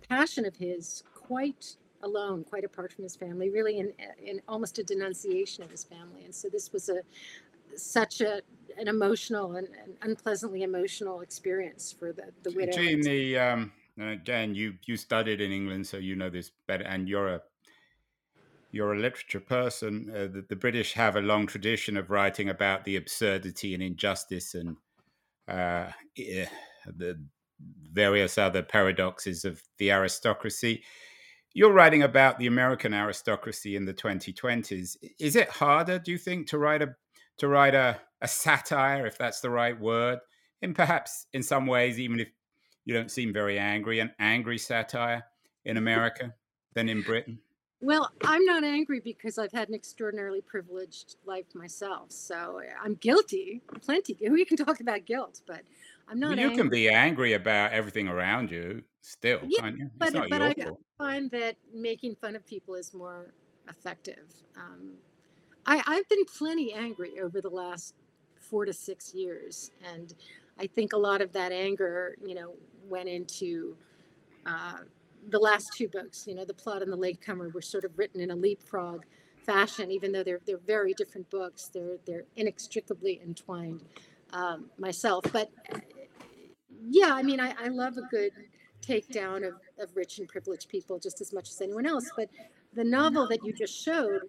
passion 0.08 0.46
of 0.46 0.56
his 0.56 1.02
quite 1.14 1.76
alone, 2.02 2.44
quite 2.44 2.64
apart 2.64 2.92
from 2.92 3.02
his 3.02 3.16
family, 3.16 3.50
really 3.50 3.78
in, 3.78 3.92
in 4.24 4.40
almost 4.48 4.78
a 4.78 4.84
denunciation 4.84 5.64
of 5.64 5.70
his 5.70 5.84
family. 5.84 6.24
And 6.24 6.34
so 6.34 6.48
this 6.48 6.72
was 6.72 6.88
a 6.88 7.00
such 7.76 8.20
a 8.20 8.40
an 8.78 8.88
emotional 8.88 9.56
and, 9.56 9.68
and 9.82 9.94
unpleasantly 10.02 10.62
emotional 10.62 11.20
experience 11.20 11.94
for 11.96 12.12
the 12.12 12.32
the 12.44 12.52
widow. 12.52 12.72
Jean, 12.72 13.00
the 13.02 13.38
um, 13.38 13.72
again, 14.00 14.54
you 14.54 14.74
you 14.86 14.96
studied 14.96 15.40
in 15.40 15.52
England, 15.52 15.86
so 15.86 15.96
you 15.96 16.16
know 16.16 16.30
this 16.30 16.50
better, 16.66 16.84
and 16.84 17.08
you're 17.08 17.28
a 17.28 17.42
you're 18.70 18.92
a 18.92 18.98
literature 18.98 19.40
person. 19.40 20.10
Uh, 20.14 20.26
the, 20.26 20.44
the, 20.48 20.56
British 20.56 20.92
have 20.92 21.16
a 21.16 21.20
long 21.20 21.46
tradition 21.46 21.96
of 21.96 22.10
writing 22.10 22.50
about 22.50 22.84
the 22.84 22.96
absurdity 22.96 23.72
and 23.72 23.82
injustice 23.82 24.54
and 24.54 24.76
uh, 25.48 25.90
the 26.16 27.18
various 27.92 28.36
other 28.36 28.62
paradoxes 28.62 29.44
of 29.44 29.62
the 29.78 29.90
aristocracy. 29.90 30.82
You're 31.54 31.72
writing 31.72 32.02
about 32.02 32.38
the 32.38 32.46
American 32.46 32.92
aristocracy 32.92 33.74
in 33.74 33.86
the 33.86 33.94
2020s. 33.94 34.96
Is 35.18 35.34
it 35.34 35.48
harder, 35.48 35.98
do 35.98 36.12
you 36.12 36.18
think, 36.18 36.46
to 36.48 36.58
write 36.58 36.82
a 36.82 36.94
to 37.38 37.48
write 37.48 37.74
a, 37.74 37.98
a 38.20 38.28
satire, 38.28 39.06
if 39.06 39.16
that's 39.16 39.40
the 39.40 39.50
right 39.50 39.78
word, 39.78 40.18
and 40.60 40.74
perhaps 40.74 41.26
in 41.32 41.42
some 41.42 41.66
ways, 41.66 41.98
even 41.98 42.20
if 42.20 42.28
you 42.88 42.94
don't 42.94 43.10
seem 43.10 43.34
very 43.34 43.58
angry, 43.58 44.00
an 44.00 44.10
angry 44.18 44.56
satire 44.56 45.22
in 45.66 45.76
America 45.76 46.34
than 46.72 46.88
in 46.88 47.02
Britain? 47.02 47.38
Well, 47.82 48.10
I'm 48.24 48.46
not 48.46 48.64
angry 48.64 48.98
because 48.98 49.36
I've 49.36 49.52
had 49.52 49.68
an 49.68 49.74
extraordinarily 49.74 50.40
privileged 50.40 51.16
life 51.26 51.54
myself. 51.54 52.10
So 52.10 52.62
I'm 52.82 52.94
guilty, 52.94 53.60
plenty. 53.82 54.16
We 54.30 54.42
can 54.46 54.56
talk 54.56 54.80
about 54.80 55.04
guilt, 55.04 55.42
but 55.46 55.60
I'm 56.08 56.18
not. 56.18 56.30
Well, 56.30 56.38
you 56.38 56.44
angry. 56.44 56.56
can 56.56 56.70
be 56.70 56.88
angry 56.88 57.34
about 57.34 57.72
everything 57.72 58.08
around 58.08 58.50
you 58.50 58.82
still, 59.02 59.40
yeah, 59.46 59.60
can't 59.60 59.76
you? 59.76 59.90
It's 60.00 60.12
but 60.14 60.30
but 60.30 60.40
I 60.40 60.54
fault. 60.54 60.80
find 60.96 61.30
that 61.32 61.56
making 61.74 62.14
fun 62.14 62.36
of 62.36 62.46
people 62.46 62.74
is 62.74 62.94
more 62.94 63.34
effective. 63.68 64.32
Um, 64.56 64.94
I, 65.66 65.82
I've 65.86 66.08
been 66.08 66.24
plenty 66.24 66.72
angry 66.72 67.20
over 67.20 67.42
the 67.42 67.50
last 67.50 67.94
four 68.40 68.64
to 68.64 68.72
six 68.72 69.12
years, 69.12 69.72
and 69.94 70.14
I 70.58 70.66
think 70.66 70.94
a 70.94 70.98
lot 70.98 71.20
of 71.20 71.32
that 71.32 71.52
anger, 71.52 72.16
you 72.24 72.34
know, 72.34 72.54
went 72.88 73.08
into. 73.08 73.76
Uh, 74.46 74.78
the 75.30 75.38
last 75.38 75.70
two 75.76 75.88
books, 75.88 76.26
you 76.26 76.34
know, 76.34 76.44
The 76.44 76.54
Plot 76.54 76.80
and 76.80 76.90
The 76.90 76.96
Latecomer, 76.96 77.50
were 77.50 77.60
sort 77.60 77.84
of 77.84 77.98
written 77.98 78.20
in 78.20 78.30
a 78.30 78.36
leapfrog 78.36 79.04
fashion, 79.44 79.90
even 79.90 80.12
though 80.12 80.22
they're 80.22 80.40
they're 80.46 80.58
very 80.58 80.94
different 80.94 81.28
books. 81.30 81.70
They're 81.72 81.96
they're 82.06 82.24
inextricably 82.36 83.20
entwined. 83.22 83.82
Um, 84.32 84.66
myself, 84.78 85.24
but 85.32 85.50
yeah, 86.90 87.14
I 87.14 87.22
mean, 87.22 87.40
I, 87.40 87.54
I 87.58 87.68
love 87.68 87.96
a 87.96 88.02
good 88.02 88.32
takedown 88.82 89.46
of, 89.46 89.54
of 89.78 89.96
rich 89.96 90.18
and 90.18 90.28
privileged 90.28 90.68
people 90.68 90.98
just 90.98 91.22
as 91.22 91.32
much 91.32 91.48
as 91.48 91.60
anyone 91.62 91.86
else. 91.86 92.10
But 92.14 92.28
the 92.74 92.84
novel 92.84 93.26
that 93.28 93.42
you 93.42 93.54
just 93.54 93.74
showed, 93.74 94.22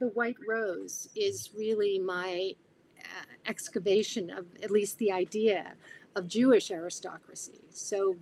The 0.00 0.08
White 0.08 0.36
Rose, 0.48 1.08
is 1.14 1.50
really 1.56 2.00
my 2.00 2.54
uh, 3.00 3.24
excavation 3.46 4.30
of 4.30 4.46
at 4.62 4.72
least 4.72 4.98
the 4.98 5.12
idea 5.12 5.74
of 6.16 6.28
Jewish 6.28 6.70
aristocracy. 6.70 7.60
So 7.70 8.16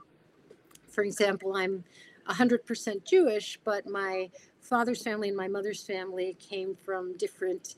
for 0.93 1.03
example, 1.05 1.57
I'm 1.57 1.85
100% 2.29 3.05
Jewish, 3.05 3.59
but 3.65 3.87
my 3.87 4.31
father's 4.61 5.03
family 5.03 5.29
and 5.29 5.37
my 5.37 5.49
mother's 5.49 5.83
family 5.83 6.37
came 6.39 6.77
from 6.77 7.17
different 7.17 7.77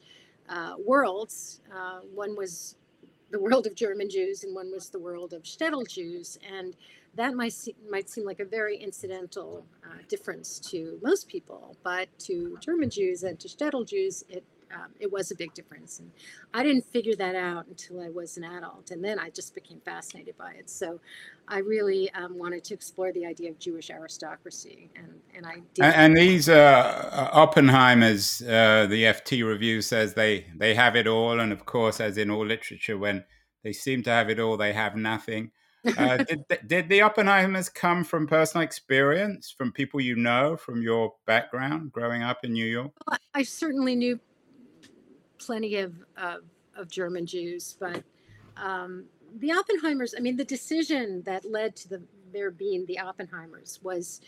uh, 0.48 0.74
worlds. 0.84 1.60
Uh, 1.74 2.00
one 2.14 2.36
was 2.36 2.76
the 3.30 3.40
world 3.40 3.66
of 3.66 3.74
German 3.74 4.10
Jews, 4.10 4.44
and 4.44 4.54
one 4.54 4.70
was 4.70 4.90
the 4.90 4.98
world 4.98 5.32
of 5.32 5.42
shtetl 5.42 5.88
Jews, 5.88 6.38
and 6.48 6.76
that 7.14 7.34
might 7.34 7.52
se- 7.52 7.74
might 7.90 8.08
seem 8.08 8.24
like 8.24 8.40
a 8.40 8.44
very 8.44 8.76
incidental 8.76 9.64
uh, 9.84 9.96
difference 10.08 10.58
to 10.60 10.98
most 11.02 11.28
people, 11.28 11.76
but 11.82 12.08
to 12.20 12.58
German 12.60 12.90
Jews 12.90 13.22
and 13.22 13.40
to 13.40 13.48
shtetl 13.48 13.88
Jews, 13.88 14.24
it 14.28 14.44
um, 14.74 14.90
it 15.00 15.10
was 15.10 15.30
a 15.30 15.34
big 15.34 15.54
difference. 15.54 15.98
And 15.98 16.10
I 16.52 16.62
didn't 16.62 16.84
figure 16.84 17.14
that 17.16 17.34
out 17.34 17.66
until 17.66 18.00
I 18.00 18.10
was 18.10 18.36
an 18.36 18.44
adult. 18.44 18.90
And 18.90 19.02
then 19.04 19.18
I 19.18 19.30
just 19.30 19.54
became 19.54 19.80
fascinated 19.80 20.36
by 20.36 20.52
it. 20.52 20.70
So 20.70 21.00
I 21.48 21.58
really 21.58 22.10
um, 22.12 22.38
wanted 22.38 22.64
to 22.64 22.74
explore 22.74 23.12
the 23.12 23.26
idea 23.26 23.50
of 23.50 23.58
Jewish 23.58 23.90
aristocracy. 23.90 24.90
And, 24.96 25.20
and 25.34 25.46
I 25.46 25.56
did. 25.74 25.84
And, 25.84 25.94
and 25.94 26.16
these 26.16 26.48
uh, 26.48 27.30
Oppenheimers, 27.32 28.42
uh, 28.42 28.86
the 28.86 29.04
FT 29.04 29.46
review 29.46 29.82
says 29.82 30.14
they, 30.14 30.46
they 30.56 30.74
have 30.74 30.96
it 30.96 31.06
all. 31.06 31.40
And 31.40 31.52
of 31.52 31.66
course, 31.66 32.00
as 32.00 32.16
in 32.18 32.30
all 32.30 32.46
literature, 32.46 32.98
when 32.98 33.24
they 33.62 33.72
seem 33.72 34.02
to 34.04 34.10
have 34.10 34.30
it 34.30 34.38
all, 34.38 34.56
they 34.56 34.72
have 34.72 34.96
nothing. 34.96 35.50
Uh, 35.98 36.16
did, 36.28 36.44
did 36.66 36.88
the 36.88 37.00
Oppenheimers 37.00 37.72
come 37.72 38.04
from 38.04 38.26
personal 38.26 38.64
experience, 38.64 39.54
from 39.56 39.72
people 39.72 40.00
you 40.00 40.16
know, 40.16 40.56
from 40.56 40.82
your 40.82 41.14
background 41.26 41.92
growing 41.92 42.22
up 42.22 42.38
in 42.44 42.52
New 42.52 42.66
York? 42.66 42.92
I 43.34 43.42
certainly 43.42 43.94
knew 43.96 44.20
plenty 45.46 45.76
of, 45.76 45.94
of, 46.16 46.42
of 46.76 46.90
German 46.90 47.26
Jews, 47.26 47.76
but 47.78 48.02
um, 48.56 49.04
the 49.38 49.50
Oppenheimers, 49.50 50.14
I 50.16 50.20
mean, 50.20 50.36
the 50.36 50.44
decision 50.44 51.22
that 51.26 51.44
led 51.50 51.76
to 51.76 51.88
the, 51.88 52.02
there 52.32 52.50
being 52.50 52.86
the 52.86 52.98
Oppenheimers 53.02 53.82
was 53.82 54.20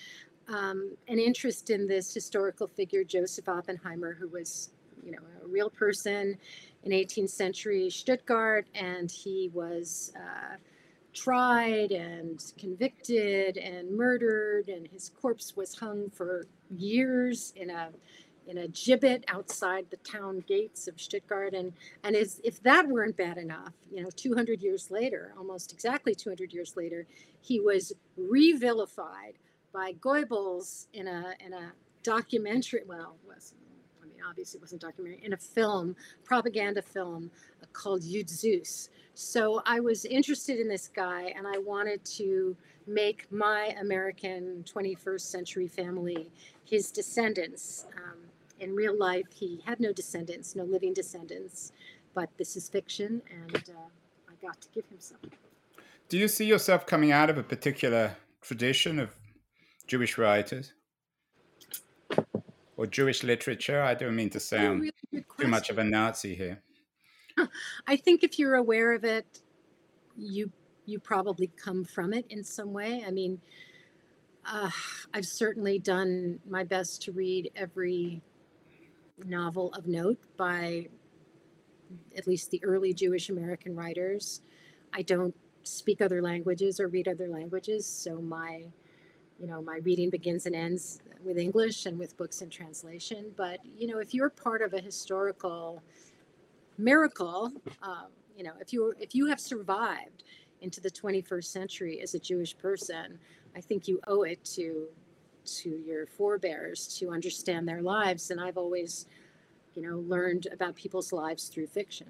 um, 0.49 0.96
an 1.08 1.18
interest 1.18 1.70
in 1.70 1.87
this 1.87 2.12
historical 2.12 2.66
figure, 2.66 3.04
Joseph 3.04 3.49
Oppenheimer, 3.49 4.14
who 4.14 4.28
was, 4.28 4.70
you 5.04 5.12
know, 5.12 5.18
a 5.44 5.46
real 5.46 5.70
person 5.70 6.37
in 6.85 6.92
18th 6.92 7.30
century 7.30 7.90
Stuttgart, 7.90 8.66
and 8.75 9.11
he 9.11 9.50
was 9.52 10.12
uh, 10.16 10.56
tried 11.12 11.90
and 11.90 12.52
convicted 12.58 13.56
and 13.56 13.90
murdered, 13.96 14.68
and 14.68 14.87
his 14.87 15.11
corpse 15.20 15.56
was 15.56 15.75
hung 15.75 16.11
for 16.11 16.46
years 16.70 17.52
in 17.56 17.70
a 17.70 17.88
in 18.46 18.58
a 18.58 18.68
gibbet 18.68 19.24
outside 19.28 19.86
the 19.90 19.96
town 19.98 20.42
gates 20.46 20.88
of 20.88 21.00
Stuttgart. 21.00 21.54
And, 21.54 21.72
and 22.04 22.14
as, 22.14 22.40
if 22.44 22.62
that 22.62 22.86
weren't 22.88 23.16
bad 23.16 23.38
enough, 23.38 23.72
you 23.90 24.02
know, 24.02 24.10
200 24.14 24.62
years 24.62 24.90
later, 24.90 25.32
almost 25.36 25.72
exactly 25.72 26.14
200 26.14 26.52
years 26.52 26.76
later, 26.76 27.06
he 27.40 27.60
was 27.60 27.92
revilified 28.18 29.34
by 29.72 29.92
Goebbels 29.94 30.86
in 30.92 31.06
a, 31.06 31.34
in 31.44 31.52
a 31.52 31.72
documentary, 32.02 32.82
well, 32.86 33.16
was, 33.26 33.52
I 34.02 34.06
mean, 34.06 34.18
obviously 34.28 34.58
it 34.58 34.62
wasn't 34.62 34.80
documentary, 34.80 35.20
in 35.24 35.32
a 35.32 35.36
film, 35.36 35.96
propaganda 36.24 36.82
film 36.82 37.30
uh, 37.62 37.66
called 37.72 38.02
Jud 38.02 38.26
Süß. 38.26 38.88
So 39.14 39.62
I 39.64 39.80
was 39.80 40.04
interested 40.04 40.60
in 40.60 40.68
this 40.68 40.88
guy 40.88 41.32
and 41.36 41.46
I 41.46 41.58
wanted 41.58 42.04
to 42.16 42.56
make 42.86 43.26
my 43.32 43.74
American 43.80 44.64
21st 44.72 45.20
century 45.20 45.68
family 45.68 46.28
his 46.64 46.90
descendants. 46.90 47.86
Um, 47.96 48.25
in 48.60 48.75
real 48.75 48.96
life, 48.98 49.26
he 49.34 49.62
had 49.64 49.80
no 49.80 49.92
descendants, 49.92 50.56
no 50.56 50.64
living 50.64 50.94
descendants, 50.94 51.72
but 52.14 52.30
this 52.38 52.56
is 52.56 52.68
fiction, 52.68 53.22
and 53.30 53.56
uh, 53.56 53.88
I 54.28 54.46
got 54.46 54.60
to 54.62 54.68
give 54.75 54.84
him 54.86 54.98
some. 54.98 55.18
Do 56.08 56.18
you 56.18 56.28
see 56.28 56.46
yourself 56.46 56.86
coming 56.86 57.12
out 57.12 57.30
of 57.30 57.38
a 57.38 57.42
particular 57.42 58.16
tradition 58.40 58.98
of 58.98 59.10
Jewish 59.86 60.16
writers 60.18 60.72
or 62.76 62.86
Jewish 62.86 63.22
literature? 63.22 63.82
I 63.82 63.94
don't 63.94 64.14
mean 64.14 64.30
to 64.30 64.40
sound 64.40 64.80
really 64.80 65.25
too 65.38 65.48
much 65.48 65.68
of 65.68 65.78
a 65.78 65.84
Nazi 65.84 66.34
here. 66.34 66.62
I 67.86 67.96
think 67.96 68.22
if 68.22 68.38
you're 68.38 68.54
aware 68.54 68.92
of 68.92 69.04
it, 69.04 69.42
you 70.16 70.50
you 70.86 71.00
probably 71.00 71.50
come 71.56 71.84
from 71.84 72.12
it 72.12 72.25
in 72.30 72.44
some 72.44 72.72
way. 72.72 73.04
I 73.06 73.10
mean, 73.10 73.40
uh, 74.46 74.70
I've 75.12 75.26
certainly 75.26 75.80
done 75.80 76.38
my 76.48 76.62
best 76.62 77.02
to 77.02 77.12
read 77.12 77.50
every 77.56 78.22
novel 79.25 79.73
of 79.75 79.87
note 79.87 80.18
by 80.37 80.88
at 82.16 82.26
least 82.26 82.50
the 82.50 82.62
early 82.64 82.92
Jewish 82.92 83.28
American 83.28 83.75
writers. 83.75 84.42
I 84.92 85.02
don't 85.02 85.35
speak 85.62 86.00
other 86.00 86.23
languages 86.23 86.80
or 86.80 86.88
read 86.88 87.08
other 87.08 87.28
languages, 87.28 87.87
so 87.87 88.20
my 88.20 88.64
you 89.38 89.46
know 89.46 89.61
my 89.62 89.78
reading 89.78 90.11
begins 90.11 90.46
and 90.46 90.54
ends 90.54 91.00
with 91.25 91.38
English 91.38 91.87
and 91.87 91.99
with 91.99 92.16
books 92.16 92.42
in 92.42 92.50
translation. 92.50 93.32
But 93.37 93.61
you 93.64 93.87
know, 93.87 93.99
if 93.99 94.14
you're 94.14 94.30
part 94.30 94.62
of 94.62 94.75
a 94.75 94.80
historical 94.80 95.82
miracle, 96.78 97.52
uh, 97.82 98.04
you 98.37 98.44
know, 98.44 98.52
if 98.61 98.73
you 98.73 98.94
if 98.99 99.14
you 99.14 99.26
have 99.26 99.40
survived 99.40 100.25
into 100.62 100.80
the 100.80 100.90
21st 100.90 101.44
century 101.44 102.00
as 102.00 102.14
a 102.14 102.18
Jewish 102.18 102.56
person, 102.56 103.18
I 103.54 103.61
think 103.61 103.88
you 103.88 104.00
owe 104.06 104.23
it 104.23 104.42
to 104.56 104.88
to 105.46 105.68
your 105.68 106.06
forebears 106.06 106.86
to 106.98 107.10
understand 107.10 107.68
their 107.68 107.82
lives. 107.82 108.30
And 108.30 108.40
I've 108.40 108.56
always, 108.56 109.06
you 109.74 109.82
know, 109.82 109.98
learned 109.98 110.48
about 110.52 110.74
people's 110.74 111.12
lives 111.12 111.48
through 111.48 111.68
fiction. 111.68 112.08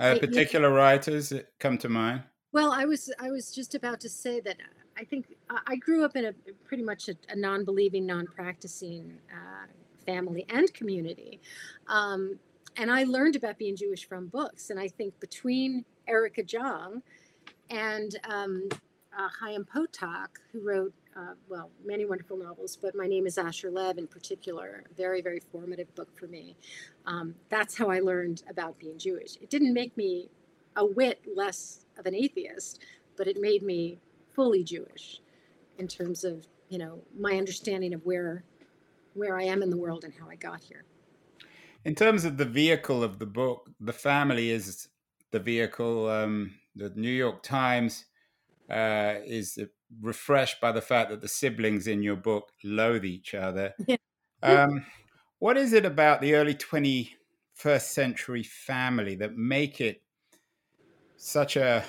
Uh, 0.00 0.18
particular 0.18 0.70
I, 0.72 0.76
writers 0.76 1.28
that 1.28 1.52
come 1.58 1.78
to 1.78 1.88
mind? 1.88 2.22
Well, 2.52 2.72
I 2.72 2.84
was 2.84 3.12
I 3.18 3.30
was 3.30 3.52
just 3.52 3.74
about 3.74 4.00
to 4.00 4.08
say 4.08 4.40
that 4.40 4.56
I 4.96 5.04
think 5.04 5.36
I 5.66 5.76
grew 5.76 6.04
up 6.04 6.16
in 6.16 6.26
a 6.26 6.32
pretty 6.64 6.82
much 6.82 7.08
a, 7.08 7.16
a 7.28 7.36
non-believing, 7.36 8.06
non-practicing 8.06 9.18
uh, 9.32 9.66
family 10.06 10.46
and 10.48 10.72
community, 10.74 11.40
um, 11.88 12.38
and 12.76 12.90
I 12.90 13.04
learned 13.04 13.36
about 13.36 13.58
being 13.58 13.76
Jewish 13.76 14.06
from 14.08 14.26
books. 14.28 14.70
And 14.70 14.78
I 14.78 14.88
think 14.88 15.18
between 15.20 15.84
Erica 16.06 16.42
Jong 16.42 17.02
and 17.70 18.16
um, 18.24 18.68
uh, 19.16 19.28
Chaim 19.40 19.64
Potok, 19.64 20.28
who 20.52 20.60
wrote 20.60 20.92
uh, 21.16 21.34
well, 21.48 21.70
many 21.84 22.04
wonderful 22.04 22.36
novels, 22.36 22.76
but 22.80 22.94
My 22.94 23.06
Name 23.06 23.26
is 23.26 23.38
Asher 23.38 23.70
Lev 23.70 23.98
in 23.98 24.06
particular, 24.06 24.84
very, 24.96 25.22
very 25.22 25.40
formative 25.40 25.94
book 25.94 26.08
for 26.18 26.26
me. 26.26 26.56
Um, 27.06 27.34
that's 27.50 27.76
how 27.76 27.88
I 27.88 28.00
learned 28.00 28.42
about 28.50 28.78
being 28.78 28.98
Jewish. 28.98 29.36
It 29.40 29.50
didn't 29.50 29.72
make 29.72 29.96
me 29.96 30.28
a 30.76 30.84
whit 30.84 31.20
less 31.36 31.86
of 31.98 32.06
an 32.06 32.14
atheist, 32.14 32.80
but 33.16 33.28
it 33.28 33.40
made 33.40 33.62
me 33.62 33.98
fully 34.34 34.64
Jewish 34.64 35.20
in 35.78 35.86
terms 35.86 36.24
of, 36.24 36.46
you 36.68 36.78
know, 36.78 37.00
my 37.16 37.36
understanding 37.36 37.94
of 37.94 38.04
where 38.04 38.44
where 39.14 39.38
I 39.38 39.44
am 39.44 39.62
in 39.62 39.70
the 39.70 39.76
world 39.76 40.02
and 40.02 40.12
how 40.12 40.28
I 40.28 40.34
got 40.34 40.60
here. 40.60 40.84
In 41.84 41.94
terms 41.94 42.24
of 42.24 42.36
the 42.36 42.44
vehicle 42.44 43.04
of 43.04 43.20
the 43.20 43.26
book, 43.26 43.70
the 43.78 43.92
family 43.92 44.50
is 44.50 44.88
the 45.30 45.38
vehicle. 45.38 46.08
Um, 46.08 46.54
the 46.74 46.90
New 46.96 47.12
York 47.12 47.44
Times 47.44 48.06
uh, 48.68 49.14
is 49.24 49.56
refreshed 50.00 50.60
by 50.60 50.72
the 50.72 50.80
fact 50.80 51.10
that 51.10 51.20
the 51.20 51.28
siblings 51.28 51.86
in 51.86 52.02
your 52.02 52.16
book 52.16 52.50
loathe 52.62 53.04
each 53.04 53.34
other. 53.34 53.74
Um, 54.42 54.84
what 55.38 55.56
is 55.56 55.72
it 55.72 55.86
about 55.86 56.20
the 56.20 56.34
early 56.34 56.54
21st 56.54 57.80
century 57.80 58.42
family 58.42 59.14
that 59.16 59.38
make 59.38 59.80
it 59.80 60.02
such 61.16 61.56
a, 61.56 61.82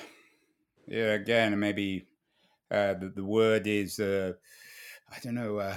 yeah, 0.86 1.12
again, 1.12 1.58
maybe 1.58 2.06
uh, 2.70 2.94
the, 2.94 3.12
the, 3.14 3.24
word 3.24 3.66
is, 3.66 4.00
uh, 4.00 4.32
I 5.12 5.18
don't 5.22 5.34
know, 5.34 5.58
uh, 5.58 5.76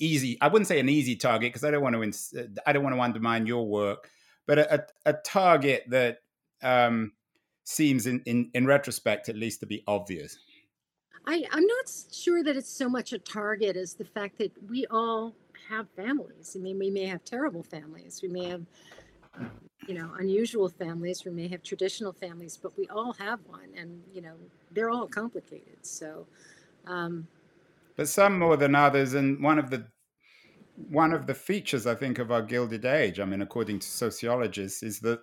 easy. 0.00 0.36
I 0.40 0.48
wouldn't 0.48 0.66
say 0.66 0.80
an 0.80 0.88
easy 0.88 1.14
target 1.14 1.50
because 1.52 1.62
I 1.62 1.70
don't 1.70 1.82
want 1.82 1.94
to, 1.94 2.02
ins- 2.02 2.34
I 2.66 2.72
don't 2.72 2.82
want 2.82 2.96
to 2.96 3.00
undermine 3.00 3.46
your 3.46 3.66
work, 3.68 4.10
but 4.46 4.58
a, 4.58 4.74
a, 4.74 4.80
a 5.06 5.12
target 5.12 5.84
that 5.90 6.18
um, 6.62 7.12
seems, 7.62 8.06
in, 8.06 8.22
in, 8.26 8.50
in 8.54 8.66
retrospect, 8.66 9.28
at 9.28 9.36
least, 9.36 9.60
to 9.60 9.66
be 9.66 9.84
obvious. 9.86 10.36
I, 11.28 11.44
I'm 11.52 11.66
not 11.66 11.92
sure 12.10 12.42
that 12.42 12.56
it's 12.56 12.70
so 12.70 12.88
much 12.88 13.12
a 13.12 13.18
target 13.18 13.76
as 13.76 13.92
the 13.92 14.04
fact 14.04 14.38
that 14.38 14.50
we 14.66 14.86
all 14.86 15.34
have 15.68 15.86
families. 15.90 16.56
I 16.56 16.62
mean, 16.62 16.78
we 16.78 16.88
may 16.88 17.04
have 17.04 17.22
terrible 17.22 17.62
families. 17.62 18.20
We 18.22 18.28
may 18.30 18.46
have, 18.46 18.62
you 19.86 19.94
know, 19.94 20.10
unusual 20.18 20.70
families. 20.70 21.26
We 21.26 21.30
may 21.30 21.46
have 21.48 21.62
traditional 21.62 22.14
families, 22.14 22.56
but 22.56 22.76
we 22.78 22.88
all 22.88 23.12
have 23.12 23.40
one, 23.46 23.68
and 23.76 24.02
you 24.10 24.22
know, 24.22 24.36
they're 24.70 24.88
all 24.88 25.06
complicated. 25.06 25.76
So, 25.82 26.26
um, 26.86 27.28
but 27.94 28.08
some 28.08 28.38
more 28.38 28.56
than 28.56 28.74
others. 28.74 29.12
And 29.12 29.42
one 29.42 29.58
of 29.58 29.68
the 29.68 29.86
one 30.76 31.12
of 31.12 31.26
the 31.26 31.34
features, 31.34 31.86
I 31.86 31.94
think, 31.94 32.18
of 32.18 32.32
our 32.32 32.40
Gilded 32.40 32.86
Age, 32.86 33.20
I 33.20 33.26
mean, 33.26 33.42
according 33.42 33.80
to 33.80 33.86
sociologists, 33.86 34.82
is 34.82 35.00
that 35.00 35.20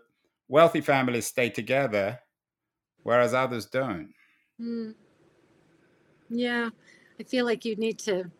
wealthy 0.49 0.81
families 0.81 1.25
stay 1.25 1.49
together, 1.49 2.19
whereas 3.01 3.33
others 3.33 3.65
don't. 3.65 4.13
Mm. 4.61 4.93
Yeah, 6.29 6.69
I 7.19 7.23
feel 7.23 7.45
like 7.45 7.65
you'd 7.65 7.79
need 7.79 7.99
to. 7.99 8.31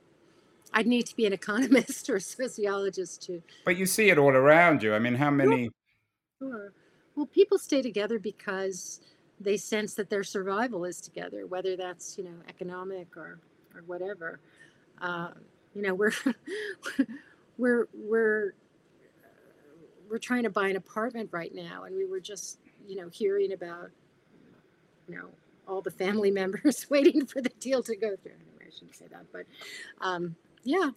I'd 0.74 0.88
need 0.88 1.06
to 1.08 1.15
be 1.15 1.25
an 1.25 1.34
economist 1.34 2.10
or 2.10 2.18
a 2.18 2.22
sociologist 2.22 3.22
to. 3.24 3.42
But 3.63 3.77
you 3.77 3.86
see 3.86 4.10
it 4.10 4.18
all 4.18 4.32
around 4.32 4.84
you. 4.84 4.94
I 4.94 5.00
mean, 5.00 5.15
how 5.15 5.30
many? 5.30 5.70
Sure. 6.39 6.74
Well, 7.15 7.27
people 7.27 7.58
stay 7.58 7.82
together 7.82 8.20
because 8.20 9.00
they 9.39 9.58
sense 9.58 9.94
that 9.96 10.10
their 10.10 10.24
survival 10.24 10.86
is 10.86 11.00
together, 11.00 11.46
whether 11.48 11.75
that's 11.75 12.18
you 12.18 12.24
know 12.24 12.36
economic 12.50 13.15
or 13.15 13.39
or 13.74 13.84
whatever. 13.86 14.39
Uh, 15.01 15.30
you 15.74 15.82
know, 15.82 15.94
we're 15.94 16.12
we're 17.58 17.88
we're 17.94 18.54
we're 20.10 20.18
trying 20.18 20.44
to 20.44 20.50
buy 20.50 20.70
an 20.70 20.75
apartment 20.75 21.30
right 21.32 21.54
now, 21.54 21.84
and 21.84 21.96
we 21.96 22.06
were 22.06 22.20
just 22.20 22.60
you 22.88 22.96
know 22.96 23.10
hearing 23.10 23.54
about 23.54 23.92
you 25.08 25.15
know 25.15 25.30
all 25.67 25.81
the 25.81 25.91
family 25.91 26.31
members 26.41 26.88
waiting 26.89 27.25
for 27.25 27.41
the 27.41 27.51
deal 27.60 27.84
to 27.84 27.95
go 27.95 28.15
through. 28.15 28.34
Anyway, 28.34 28.65
I 28.67 28.72
shouldn't 28.72 28.95
say 28.95 29.05
that, 29.12 29.25
but 29.31 29.45
um, 30.01 30.36
yeah, 30.63 30.91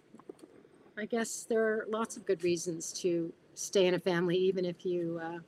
I 0.97 1.05
guess 1.07 1.47
there 1.49 1.63
are 1.63 1.87
lots 1.89 2.17
of 2.17 2.27
good 2.27 2.43
reasons 2.43 2.93
to 3.01 3.33
stay 3.55 3.87
in 3.87 3.95
a 3.95 4.01
family, 4.01 4.37
even 4.37 4.65
if 4.65 4.85
you 4.85 5.21
uh, 5.23 5.39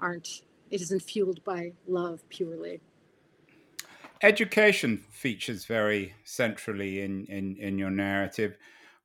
aren't. 0.00 0.42
It 0.70 0.80
isn't 0.80 1.02
fueled 1.02 1.42
by 1.44 1.72
love 1.88 2.28
purely. 2.28 2.80
Education 4.22 5.04
features 5.10 5.64
very 5.64 6.14
centrally 6.24 7.00
in, 7.00 7.26
in, 7.26 7.56
in 7.56 7.78
your 7.78 7.90
narrative. 7.90 8.56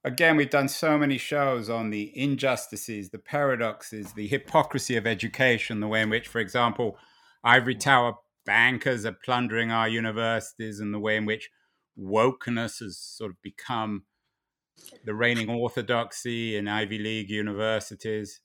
Again, 0.03 0.35
we've 0.35 0.49
done 0.49 0.67
so 0.67 0.97
many 0.97 1.17
shows 1.17 1.69
on 1.69 1.89
the 1.89 2.11
injustices, 2.15 3.09
the 3.09 3.17
paradoxes, 3.17 4.13
the 4.13 4.27
hypocrisy 4.27 4.97
of 4.97 5.07
education, 5.07 5.79
the 5.79 5.87
way 5.87 6.01
in 6.01 6.09
which, 6.09 6.27
for 6.27 6.39
example, 6.39 6.97
Ivory 7.43 7.75
Tower 7.75 8.15
bankers 8.45 9.05
are 9.05 9.17
plundering 9.23 9.71
our 9.71 9.87
universities 9.87 10.79
and 10.79 10.93
the 10.93 10.99
way 10.99 11.17
in 11.17 11.25
which 11.25 11.49
wokeness 11.99 12.79
has 12.79 12.97
sort 12.97 13.31
of 13.31 13.41
become 13.41 14.03
the 15.05 15.13
reigning 15.13 15.49
orthodoxy 15.49 16.55
in 16.55 16.67
Ivy 16.67 16.97
League 16.97 17.29
universities. 17.29 18.41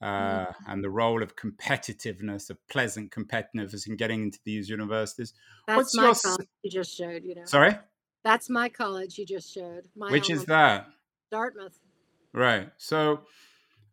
Uh, 0.00 0.46
mm. 0.46 0.54
and 0.66 0.82
the 0.82 0.90
role 0.90 1.22
of 1.22 1.36
competitiveness, 1.36 2.50
of 2.50 2.58
pleasant 2.68 3.12
competitiveness 3.12 3.86
in 3.86 3.94
getting 3.96 4.22
into 4.22 4.38
these 4.44 4.68
universities. 4.68 5.32
That's 5.68 5.76
What's 5.76 5.96
my 5.96 6.02
your... 6.06 6.14
college 6.16 6.48
you 6.64 6.70
just 6.72 6.96
showed, 6.96 7.22
you 7.22 7.36
know. 7.36 7.44
Sorry? 7.44 7.78
That's 8.24 8.50
my 8.50 8.68
college 8.68 9.16
you 9.16 9.24
just 9.24 9.54
showed. 9.54 9.86
Which 9.94 10.28
is 10.28 10.44
that? 10.46 10.88
Dartmouth. 11.30 11.78
Right. 12.34 12.70
So, 12.78 13.20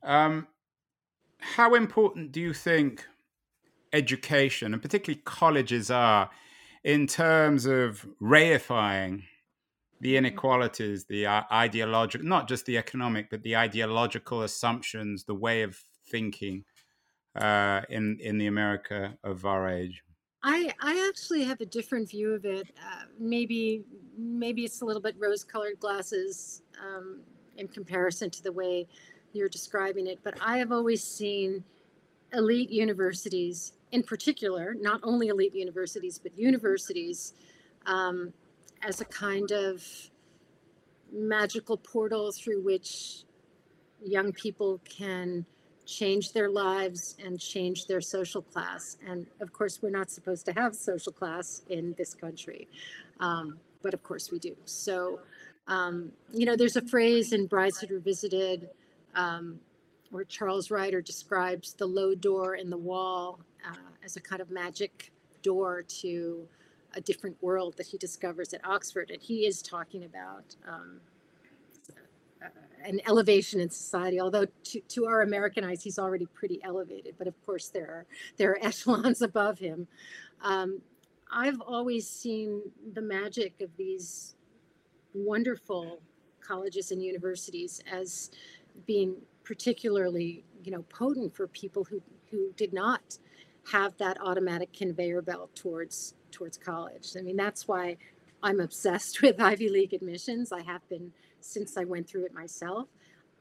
um, 0.02 0.48
how 1.40 1.76
important 1.76 2.32
do 2.32 2.40
you 2.40 2.54
think 2.54 3.06
education, 3.94 4.74
and 4.74 4.82
particularly 4.82 5.22
colleges, 5.26 5.92
are 5.92 6.30
in 6.84 7.08
terms 7.08 7.66
of 7.66 8.06
reifying 8.22 9.24
the 10.02 10.10
mm-hmm. 10.10 10.26
inequalities, 10.26 11.06
the 11.06 11.26
uh, 11.26 11.44
ideological, 11.52 12.28
not 12.28 12.48
just 12.48 12.66
the 12.66 12.78
economic, 12.78 13.30
but 13.30 13.44
the 13.44 13.56
ideological 13.56 14.44
assumptions, 14.44 15.26
the 15.26 15.36
way 15.36 15.62
of 15.64 15.78
thinking 16.10 16.64
uh, 17.36 17.82
in 17.90 18.18
in 18.22 18.38
the 18.38 18.48
America 18.48 19.18
of 19.24 19.46
our 19.46 19.70
age. 19.70 20.04
I 20.44 20.72
I 20.82 21.08
actually 21.10 21.44
have 21.44 21.62
a 21.62 21.66
different 21.66 22.10
view 22.10 22.32
of 22.32 22.46
it. 22.46 22.68
Uh, 22.78 23.04
maybe 23.20 23.84
maybe 24.18 24.64
it's 24.64 24.82
a 24.82 24.86
little 24.86 25.02
bit 25.02 25.16
rose-colored 25.18 25.80
glasses 25.80 26.62
um, 26.82 27.22
in 27.58 27.68
comparison 27.68 28.30
to 28.30 28.44
the 28.44 28.52
way 28.52 28.88
you're 29.34 29.50
describing 29.50 30.08
it, 30.08 30.20
but 30.24 30.36
I 30.42 30.58
have 30.58 30.72
always 30.72 31.04
seen 31.04 31.64
elite 32.34 32.70
universities 32.70 33.74
in 33.92 34.04
particular, 34.04 34.76
not 34.80 35.00
only 35.04 35.28
elite 35.30 35.56
universities, 35.56 36.20
but 36.22 36.38
universities 36.38 37.34
um, 37.86 38.32
as 38.84 39.02
a 39.02 39.06
kind 39.06 39.52
of 39.52 39.84
magical 41.12 41.78
portal 41.78 42.32
through 42.32 42.62
which 42.62 43.24
young 44.04 44.32
people 44.32 44.80
can 44.88 45.46
change 45.86 46.34
their 46.34 46.50
lives 46.50 47.16
and 47.24 47.40
change 47.40 47.88
their 47.88 48.00
social 48.00 48.44
class. 48.44 48.98
And 49.08 49.26
of 49.42 49.52
course, 49.52 49.82
we're 49.82 49.90
not 49.90 50.12
supposed 50.12 50.46
to 50.46 50.54
have 50.54 50.76
social 50.76 51.12
class 51.12 51.64
in 51.70 51.96
this 51.98 52.14
country, 52.14 52.68
um, 53.20 53.58
but 53.82 53.94
of 53.96 54.04
course 54.04 54.32
we 54.32 54.38
do. 54.38 54.56
So, 54.66 55.20
um, 55.68 56.12
you 56.32 56.46
know, 56.46 56.56
there's 56.56 56.76
a 56.76 56.82
phrase 56.82 57.34
in 57.34 57.48
Brideshead 57.48 57.90
Revisited 57.90 58.70
um, 59.16 59.60
where 60.12 60.24
Charles 60.24 60.72
Ryder 60.72 61.02
describes 61.02 61.74
the 61.74 61.86
low 61.86 62.16
door 62.16 62.56
in 62.56 62.70
the 62.70 62.78
wall 62.78 63.40
uh, 63.68 63.76
as 64.04 64.16
a 64.16 64.22
kind 64.22 64.42
of 64.42 64.50
magic 64.50 65.12
door 65.44 65.84
to 66.02 66.48
a 66.96 67.02
different 67.02 67.38
world 67.42 67.76
that 67.78 67.86
he 67.86 67.98
discovers 67.98 68.54
at 68.54 68.66
Oxford. 68.66 69.12
And 69.12 69.22
he 69.22 69.46
is 69.46 69.62
talking 69.62 70.06
about 70.06 70.56
um, 70.68 71.00
uh, 72.44 72.48
an 72.84 73.00
elevation 73.08 73.60
in 73.60 73.70
society, 73.70 74.20
although 74.20 74.46
to, 74.46 74.80
to 74.80 75.06
our 75.06 75.22
American 75.22 75.64
eyes, 75.64 75.84
he's 75.84 76.00
already 76.00 76.26
pretty 76.26 76.60
elevated. 76.64 77.16
But 77.18 77.28
of 77.28 77.46
course, 77.46 77.70
there 77.70 77.88
are, 77.88 78.06
there 78.38 78.52
are 78.52 78.60
echelons 78.62 79.22
above 79.22 79.60
him. 79.60 79.88
Um, 80.42 80.82
I've 81.32 81.62
always 81.62 82.10
seen 82.10 82.62
the 82.94 83.02
magic 83.02 83.62
of 83.62 83.70
these 83.78 84.36
wonderful 85.14 86.02
colleges 86.42 86.92
and 86.92 87.04
universities 87.04 87.84
as 87.92 88.32
being 88.88 89.16
particularly, 89.50 90.44
you 90.64 90.72
know, 90.72 90.84
potent 90.90 91.36
for 91.36 91.48
people 91.48 91.84
who, 91.84 92.00
who 92.30 92.54
did 92.56 92.72
not 92.72 93.18
have 93.72 93.98
that 93.98 94.16
automatic 94.22 94.72
conveyor 94.72 95.24
belt 95.24 95.50
towards 95.56 96.14
towards 96.30 96.56
college. 96.56 97.08
I 97.18 97.22
mean, 97.22 97.36
that's 97.36 97.68
why 97.68 97.98
I'm 98.44 98.60
obsessed 98.60 99.22
with 99.24 99.42
Ivy 99.42 99.70
League 99.70 99.96
admissions. 99.96 100.52
I 100.52 100.62
have 100.62 100.88
been 100.88 101.12
since 101.42 101.78
I 101.78 101.84
went 101.84 102.08
through 102.08 102.26
it 102.26 102.34
myself. 102.34 102.90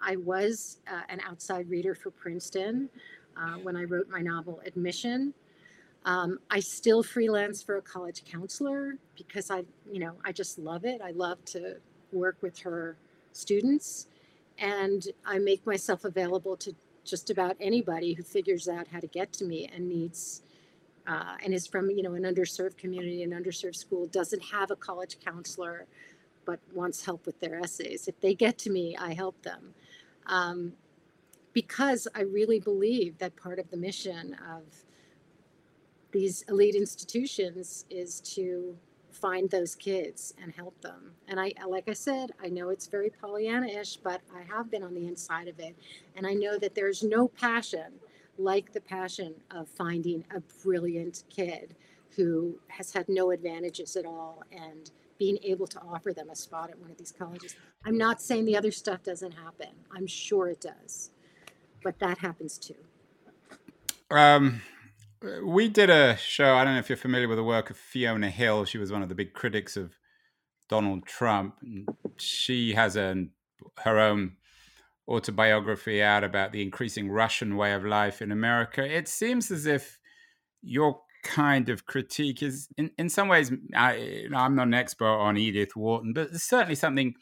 I 0.01 0.17
was 0.17 0.79
uh, 0.91 1.03
an 1.11 1.21
outside 1.29 1.69
reader 1.69 1.95
for 1.95 2.11
Princeton 2.11 2.89
uh, 3.37 3.59
when 3.59 3.77
I 3.77 3.85
wrote 3.85 4.09
my 4.09 4.23
novel 4.23 4.63
Admission. 4.65 5.35
Um, 6.07 6.39
I 6.51 6.61
still 6.61 7.03
freelance 7.03 7.63
for 7.63 7.77
a 7.77 7.83
college 7.83 8.25
counselor 8.25 8.95
because 9.15 9.51
I, 9.51 9.65
you 9.93 10.01
know, 10.01 10.15
I 10.25 10.33
just 10.33 10.59
love 10.59 10.87
it. 10.87 11.03
I 11.05 11.11
love 11.11 11.45
to 11.47 11.77
work 12.13 12.39
with 12.41 12.59
her 12.61 12.97
students, 13.35 14.07
and 14.59 15.07
I 15.25 15.39
make 15.39 15.67
myself 15.67 16.05
available 16.05 16.57
to 16.59 16.75
just 17.05 17.31
about 17.31 17.57
anybody 17.61 18.13
who 18.13 18.23
figures 18.23 18.69
out 18.69 18.89
how 18.89 19.01
to 19.01 19.07
get 19.07 19.33
to 19.35 19.45
me 19.45 19.71
and 19.75 19.89
needs 19.89 20.43
uh, 21.07 21.37
and 21.43 21.55
is 21.55 21.67
from 21.67 21.91
you 21.91 22.03
know 22.03 22.15
an 22.15 22.25
underserved 22.25 22.77
community 22.77 23.23
an 23.23 23.31
underserved 23.31 23.77
school 23.77 24.07
doesn't 24.07 24.43
have 24.43 24.71
a 24.71 24.77
college 24.77 25.19
counselor 25.25 25.87
but 26.49 26.61
wants 26.73 27.05
help 27.05 27.27
with 27.27 27.39
their 27.41 27.61
essays. 27.61 28.09
If 28.09 28.19
they 28.21 28.35
get 28.35 28.57
to 28.61 28.71
me, 28.71 28.97
I 28.97 29.13
help 29.13 29.43
them. 29.43 29.75
Um, 30.25 30.73
because 31.53 32.09
I 32.15 32.23
really 32.23 32.59
believe 32.59 33.19
that 33.19 33.37
part 33.37 33.59
of 33.59 33.71
the 33.71 33.77
mission 33.77 34.35
of 34.51 34.63
these 36.11 36.47
elite 36.49 36.75
institutions 36.75 37.85
is 37.91 38.23
to 38.37 38.79
find 39.21 39.51
those 39.51 39.75
kids 39.75 40.35
and 40.43 40.53
help 40.53 40.81
them. 40.81 41.13
And 41.29 41.41
I, 41.41 41.53
like 41.67 41.89
I 41.89 41.93
said, 41.93 42.31
I 42.43 42.49
know 42.49 42.71
it's 42.71 42.87
very 42.87 43.11
Pollyanna-ish, 43.11 43.97
but 43.97 44.21
I 44.35 44.43
have 44.55 44.71
been 44.71 44.83
on 44.83 44.95
the 44.95 45.07
inside 45.07 45.49
of 45.49 45.59
it, 45.59 45.77
and 46.17 46.27
I 46.27 46.35
know 46.35 46.59
that 46.59 46.75
there's 46.75 47.03
no 47.03 47.29
passion 47.29 47.93
like 48.39 48.73
the 48.73 48.81
passion 48.81 49.35
of 49.51 49.69
finding 49.69 50.25
a 50.35 50.41
brilliant 50.63 51.25
kid 51.29 51.75
who 52.17 52.59
has 52.69 52.93
had 52.93 53.09
no 53.09 53.31
advantages 53.31 53.97
at 53.97 54.07
all 54.07 54.43
and 54.53 54.91
being 55.19 55.39
able 55.43 55.67
to 55.67 55.81
offer 55.81 56.13
them 56.13 56.31
a 56.31 56.37
spot 56.37 56.71
at 56.71 56.79
one 56.79 56.91
of 56.91 56.97
these 56.97 57.13
colleges. 57.13 57.57
I'm 57.85 57.99
not 57.99 58.23
saying 58.23 58.45
the 58.45 58.57
other 58.57 58.71
stuff 58.71 59.03
doesn't 59.03 59.33
happen. 59.33 59.69
I'm 59.95 60.07
sure 60.07 60.49
it 60.49 60.61
does, 60.61 61.11
but 61.83 61.99
that 61.99 62.19
happens 62.19 62.59
too. 62.59 62.75
Um, 64.11 64.63
we 65.43 65.69
did 65.69 65.91
a 65.91 66.17
show. 66.17 66.55
I 66.55 66.65
don't 66.65 66.75
know 66.75 66.81
if 66.81 66.89
you're 66.89 66.97
familiar 66.97 67.29
with 67.29 67.39
the 67.39 67.45
work 67.45 67.71
of 67.71 67.77
Fiona 67.77 68.31
Hill. 68.31 68.65
She 68.65 68.79
was 68.79 68.93
one 68.93 69.03
of 69.03 69.09
the 69.09 69.15
big 69.15 69.33
critics 69.33 69.77
of 69.77 69.97
Donald 70.69 71.07
Trump. 71.07 71.57
She 72.17 72.75
has 72.75 72.97
a, 72.97 73.27
her 73.79 73.99
own 73.99 74.37
autobiography 75.09 76.03
out 76.03 76.23
about 76.23 76.53
the 76.53 76.63
increasing 76.63 77.11
Russian 77.11 77.57
way 77.57 77.73
of 77.73 77.85
life 77.85 78.21
in 78.21 78.31
America. 78.31 78.85
It 78.85 79.09
seems 79.09 79.51
as 79.51 79.67
if 79.67 79.99
your 80.63 81.01
kind 81.25 81.69
of 81.69 81.87
critique 81.87 82.43
is, 82.43 82.69
in, 82.77 82.91
in 82.99 83.09
some 83.09 83.29
ways, 83.29 83.51
I, 83.75 84.27
I'm 84.35 84.55
not 84.55 84.67
an 84.67 84.75
expert 84.75 85.07
on 85.07 85.37
Edith 85.37 85.75
Wharton, 85.75 86.13
but 86.13 86.31
there's 86.31 86.43
certainly 86.43 86.75
something 86.75 87.15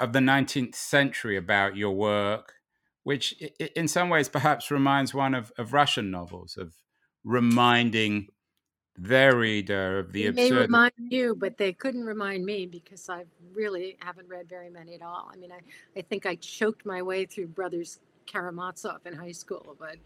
of 0.00 0.12
the 0.12 0.18
19th 0.18 0.74
century 0.74 1.36
about 1.36 1.76
your 1.76 1.92
work, 1.92 2.54
which 3.04 3.32
in 3.74 3.86
some 3.86 4.08
ways 4.08 4.28
perhaps 4.28 4.70
reminds 4.70 5.14
one 5.14 5.34
of, 5.34 5.52
of 5.56 5.72
Russian 5.72 6.10
novels, 6.10 6.56
of 6.56 6.74
reminding 7.26 8.28
their 8.96 9.36
reader 9.36 9.98
of 9.98 10.12
the 10.12 10.22
They 10.22 10.28
absurd. 10.28 10.54
may 10.54 10.60
remind 10.62 10.92
you, 11.10 11.34
but 11.34 11.58
they 11.58 11.72
couldn't 11.72 12.04
remind 12.04 12.46
me 12.46 12.64
because 12.64 13.10
I 13.10 13.24
really 13.52 13.96
haven't 14.00 14.28
read 14.28 14.48
very 14.48 14.70
many 14.70 14.94
at 14.94 15.02
all. 15.02 15.30
I 15.30 15.36
mean, 15.36 15.52
I, 15.52 15.60
I 15.98 16.02
think 16.02 16.24
I 16.24 16.36
choked 16.36 16.86
my 16.86 17.02
way 17.02 17.26
through 17.26 17.48
Brothers 17.48 17.98
Karamazov 18.26 19.04
in 19.04 19.12
high 19.12 19.32
school, 19.32 19.76
but 19.78 19.96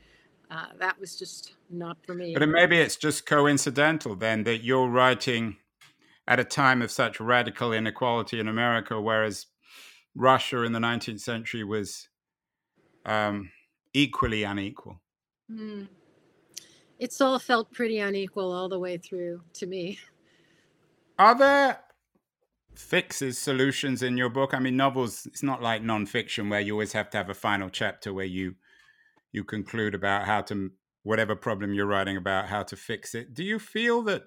uh, 0.51 0.67
that 0.79 0.99
was 0.99 1.17
just 1.17 1.53
not 1.71 1.99
for 2.05 2.15
me. 2.15 2.35
But 2.35 2.49
maybe 2.49 2.79
it's 2.79 2.97
just 2.97 3.27
coincidental 3.27 4.17
then 4.17 4.43
that 4.45 4.65
you're 4.65 4.89
writing 4.89 5.59
at 6.27 6.41
a 6.41 6.45
time 6.45 6.83
of 6.83 6.91
such 6.91 7.21
radical 7.21 7.73
inequality 7.73 8.41
in 8.41 8.49
America, 8.49 9.01
whereas 9.01 9.47
Russia 10.15 10.63
in 10.63 10.73
the 10.73 10.79
19th 10.81 11.21
century 11.21 11.63
was 11.63 12.09
um, 13.05 13.51
equally 13.93 14.43
unequal. 14.43 15.01
Hmm. 15.49 15.85
It's 17.01 17.21
all 17.23 17.39
felt 17.39 17.73
pretty 17.73 17.99
unequal 17.99 18.53
all 18.53 18.69
the 18.69 18.79
way 18.79 18.99
through 18.99 19.41
to 19.55 19.67
me. 19.67 19.99
Are 21.19 21.37
there 21.37 21.81
fixes, 22.75 23.39
solutions 23.39 24.03
in 24.03 24.19
your 24.19 24.29
book? 24.29 24.53
I 24.53 24.59
mean, 24.59 24.77
novels, 24.77 25.25
it's 25.25 25.43
not 25.43 25.63
like 25.63 25.83
nonfiction 25.83 26.51
where 26.51 26.61
you 26.61 26.75
always 26.75 26.93
have 26.93 27.09
to 27.11 27.17
have 27.17 27.31
a 27.31 27.35
final 27.35 27.71
chapter 27.71 28.13
where 28.13 28.27
you 28.27 28.55
you 29.33 29.45
conclude 29.45 29.95
about 29.95 30.27
how 30.27 30.43
to 30.43 30.73
whatever 31.03 31.35
problem 31.35 31.73
you're 31.73 31.87
writing 31.87 32.19
about 32.19 32.49
how 32.49 32.63
to 32.65 32.77
fix 32.77 33.15
it. 33.15 33.33
Do 33.33 33.45
you 33.45 33.59
feel 33.59 34.03
that 34.03 34.25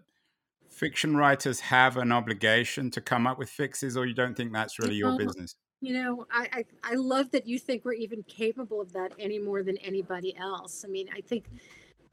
fiction 0.70 1.16
writers 1.16 1.60
have 1.60 1.98
an 1.98 2.12
obligation 2.12 2.90
to 2.92 3.02
come 3.02 3.28
up 3.28 3.38
with 3.38 3.50
fixes, 3.50 3.96
or 3.96 4.08
you 4.08 4.16
don't 4.16 4.36
think 4.36 4.52
that's 4.52 4.80
really 4.80 4.96
your 4.96 5.16
business? 5.16 5.56
You 5.82 5.94
know, 5.94 6.26
I, 6.32 6.48
I, 6.52 6.66
I 6.84 6.96
love 6.96 7.30
that 7.32 7.46
you 7.46 7.60
think 7.60 7.86
we're 7.86 7.94
even 7.94 8.24
capable 8.24 8.82
of 8.82 8.94
that 8.94 9.12
any 9.20 9.38
more 9.38 9.62
than 9.62 9.78
anybody 9.78 10.36
else. 10.38 10.84
I 10.84 10.88
mean, 10.88 11.10
I 11.16 11.22
think 11.22 11.46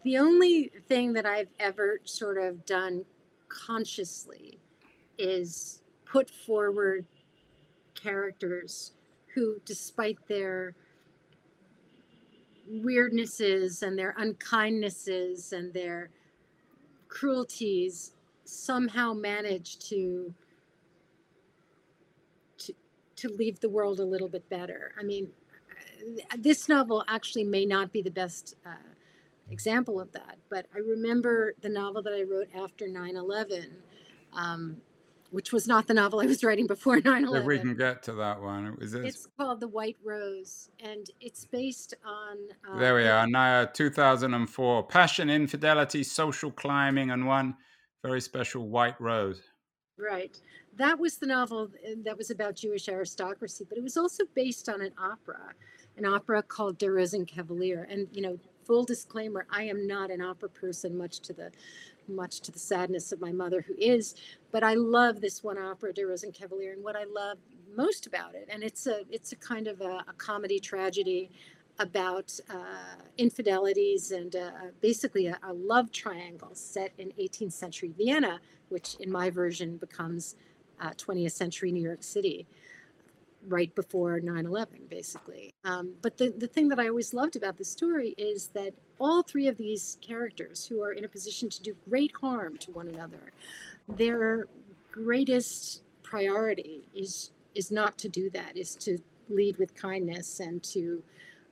the 0.02 0.18
only 0.18 0.70
thing 0.88 1.12
that 1.12 1.26
I've 1.26 1.50
ever 1.58 2.00
sort 2.04 2.38
of 2.38 2.64
done 2.64 3.04
consciously 3.48 4.58
is 5.18 5.82
put 6.04 6.30
forward 6.30 7.04
characters 7.94 8.92
who, 9.34 9.60
despite 9.64 10.16
their 10.26 10.74
weirdnesses 12.70 13.82
and 13.82 13.98
their 13.98 14.14
unkindnesses 14.18 15.52
and 15.52 15.72
their 15.74 16.10
cruelties, 17.08 18.12
somehow 18.44 19.12
manage 19.12 19.78
to 19.78 20.34
to 23.16 23.28
leave 23.28 23.60
the 23.60 23.68
world 23.68 24.00
a 24.00 24.04
little 24.04 24.28
bit 24.28 24.48
better. 24.48 24.92
I 24.98 25.02
mean, 25.02 25.28
this 26.38 26.70
novel 26.70 27.04
actually 27.06 27.44
may 27.44 27.66
not 27.66 27.92
be 27.92 28.00
the 28.00 28.10
best 28.10 28.56
uh, 28.64 28.70
example 29.50 30.00
of 30.00 30.12
that. 30.12 30.38
But 30.50 30.66
I 30.74 30.78
remember 30.78 31.54
the 31.60 31.68
novel 31.68 32.02
that 32.02 32.12
I 32.12 32.22
wrote 32.22 32.48
after 32.54 32.88
9 32.88 33.16
11, 33.16 33.70
um, 34.32 34.76
which 35.30 35.52
was 35.52 35.66
not 35.66 35.86
the 35.86 35.94
novel 35.94 36.20
I 36.20 36.26
was 36.26 36.42
writing 36.42 36.66
before 36.66 37.00
9 37.04 37.24
11. 37.24 37.40
If 37.40 37.46
we 37.46 37.58
can 37.58 37.76
get 37.76 38.02
to 38.04 38.12
that 38.14 38.40
one. 38.40 38.76
Is 38.80 38.92
this... 38.92 39.14
It's 39.14 39.28
called 39.38 39.60
The 39.60 39.68
White 39.68 39.96
Rose, 40.04 40.70
and 40.80 41.06
it's 41.20 41.44
based 41.44 41.94
on. 42.04 42.36
Uh, 42.68 42.78
there 42.78 42.94
we 42.94 43.04
are, 43.04 43.26
Naya, 43.26 43.68
2004. 43.72 44.82
Passion, 44.84 45.30
infidelity, 45.30 46.02
social 46.02 46.50
climbing, 46.50 47.10
and 47.10 47.26
one 47.26 47.56
very 48.02 48.20
special 48.20 48.68
white 48.68 49.00
rose. 49.00 49.42
Right. 49.98 50.38
That 50.78 50.98
was 50.98 51.18
the 51.18 51.26
novel 51.26 51.70
uh, 51.86 51.96
that 52.04 52.16
was 52.16 52.30
about 52.30 52.56
Jewish 52.56 52.88
aristocracy, 52.88 53.66
but 53.68 53.76
it 53.76 53.82
was 53.82 53.96
also 53.96 54.24
based 54.34 54.68
on 54.68 54.80
an 54.80 54.92
opera, 54.98 55.52
an 55.96 56.06
opera 56.06 56.42
called 56.42 56.78
Der 56.78 56.92
Rosenkavalier. 56.92 57.84
And, 57.90 58.08
you 58.12 58.22
know, 58.22 58.38
full 58.70 58.84
disclaimer, 58.84 59.48
I 59.50 59.64
am 59.64 59.84
not 59.84 60.12
an 60.12 60.20
opera 60.20 60.48
person, 60.48 60.96
much 60.96 61.18
to 61.20 61.32
the 61.32 61.50
much 62.06 62.38
to 62.40 62.52
the 62.52 62.58
sadness 62.60 63.10
of 63.10 63.20
my 63.20 63.32
mother 63.32 63.62
who 63.62 63.74
is, 63.76 64.14
but 64.52 64.62
I 64.62 64.74
love 64.74 65.20
this 65.20 65.42
one 65.42 65.58
opera, 65.58 65.92
Der 65.92 66.06
Rosenkavalier, 66.06 66.72
and 66.72 66.84
what 66.84 66.94
I 66.94 67.02
love 67.04 67.38
most 67.76 68.06
about 68.06 68.36
it, 68.36 68.48
and 68.48 68.62
it's 68.62 68.86
a 68.86 69.00
it's 69.10 69.32
a 69.32 69.36
kind 69.36 69.66
of 69.66 69.80
a, 69.80 70.04
a 70.06 70.12
comedy 70.18 70.60
tragedy 70.60 71.32
about 71.80 72.38
uh, 72.48 73.02
infidelities 73.18 74.12
and 74.12 74.36
uh, 74.36 74.50
basically 74.80 75.26
a, 75.26 75.36
a, 75.42 75.52
love 75.52 75.90
triangle 75.90 76.50
set 76.54 76.92
in 76.98 77.10
18th 77.18 77.52
century 77.52 77.92
Vienna, 77.98 78.38
which 78.68 78.94
in 79.00 79.10
my 79.10 79.30
version 79.30 79.78
becomes 79.78 80.36
uh, 80.80 80.90
20th 80.90 81.32
century 81.32 81.72
New 81.72 81.82
York 81.82 82.04
City 82.04 82.46
right 83.48 83.74
before 83.74 84.20
9-11 84.20 84.88
basically. 84.88 85.54
Um, 85.64 85.94
but 86.02 86.16
the, 86.18 86.32
the 86.36 86.46
thing 86.46 86.68
that 86.68 86.78
i 86.78 86.88
always 86.88 87.14
loved 87.14 87.36
about 87.36 87.56
the 87.56 87.64
story 87.64 88.14
is 88.18 88.48
that 88.48 88.74
all 88.98 89.22
three 89.22 89.46
of 89.46 89.56
these 89.56 89.98
characters 90.00 90.66
who 90.66 90.82
are 90.82 90.92
in 90.92 91.04
a 91.04 91.08
position 91.08 91.48
to 91.48 91.62
do 91.62 91.74
great 91.88 92.12
harm 92.20 92.56
to 92.58 92.70
one 92.70 92.88
another 92.88 93.32
their 93.88 94.46
greatest 94.92 95.82
priority 96.02 96.82
is 96.94 97.30
is 97.54 97.70
not 97.70 97.96
to 97.98 98.08
do 98.08 98.30
that 98.30 98.56
is 98.56 98.74
to 98.76 98.98
lead 99.28 99.56
with 99.58 99.74
kindness 99.74 100.40
and 100.40 100.62
to 100.62 101.02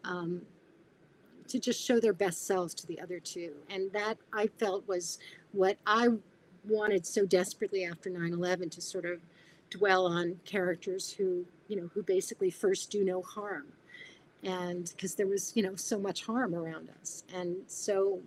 um, 0.04 0.42
to 1.48 1.58
just 1.58 1.82
show 1.82 1.98
their 1.98 2.12
best 2.12 2.46
selves 2.46 2.74
to 2.74 2.86
the 2.86 3.00
other 3.00 3.20
two. 3.20 3.52
And 3.70 3.90
that 3.92 4.18
i 4.32 4.46
felt 4.58 4.86
was 4.88 5.18
what 5.52 5.78
i 5.86 6.08
wanted 6.64 7.06
so 7.06 7.24
desperately 7.24 7.84
after 7.84 8.10
9-11 8.10 8.70
to 8.72 8.80
sort 8.80 9.06
of 9.06 9.20
dwell 9.70 10.06
on 10.06 10.40
characters 10.44 11.12
who 11.12 11.46
you 11.68 11.76
know, 11.76 11.88
who 11.94 12.02
basically 12.02 12.50
first 12.50 12.90
do 12.90 13.04
no 13.04 13.22
harm. 13.22 13.66
And 14.42 14.90
because 14.96 15.14
there 15.14 15.26
was, 15.26 15.52
you 15.54 15.62
know, 15.62 15.76
so 15.76 15.98
much 15.98 16.24
harm 16.24 16.54
around 16.54 16.88
us. 17.00 17.24
And 17.34 17.56
so, 17.66 18.20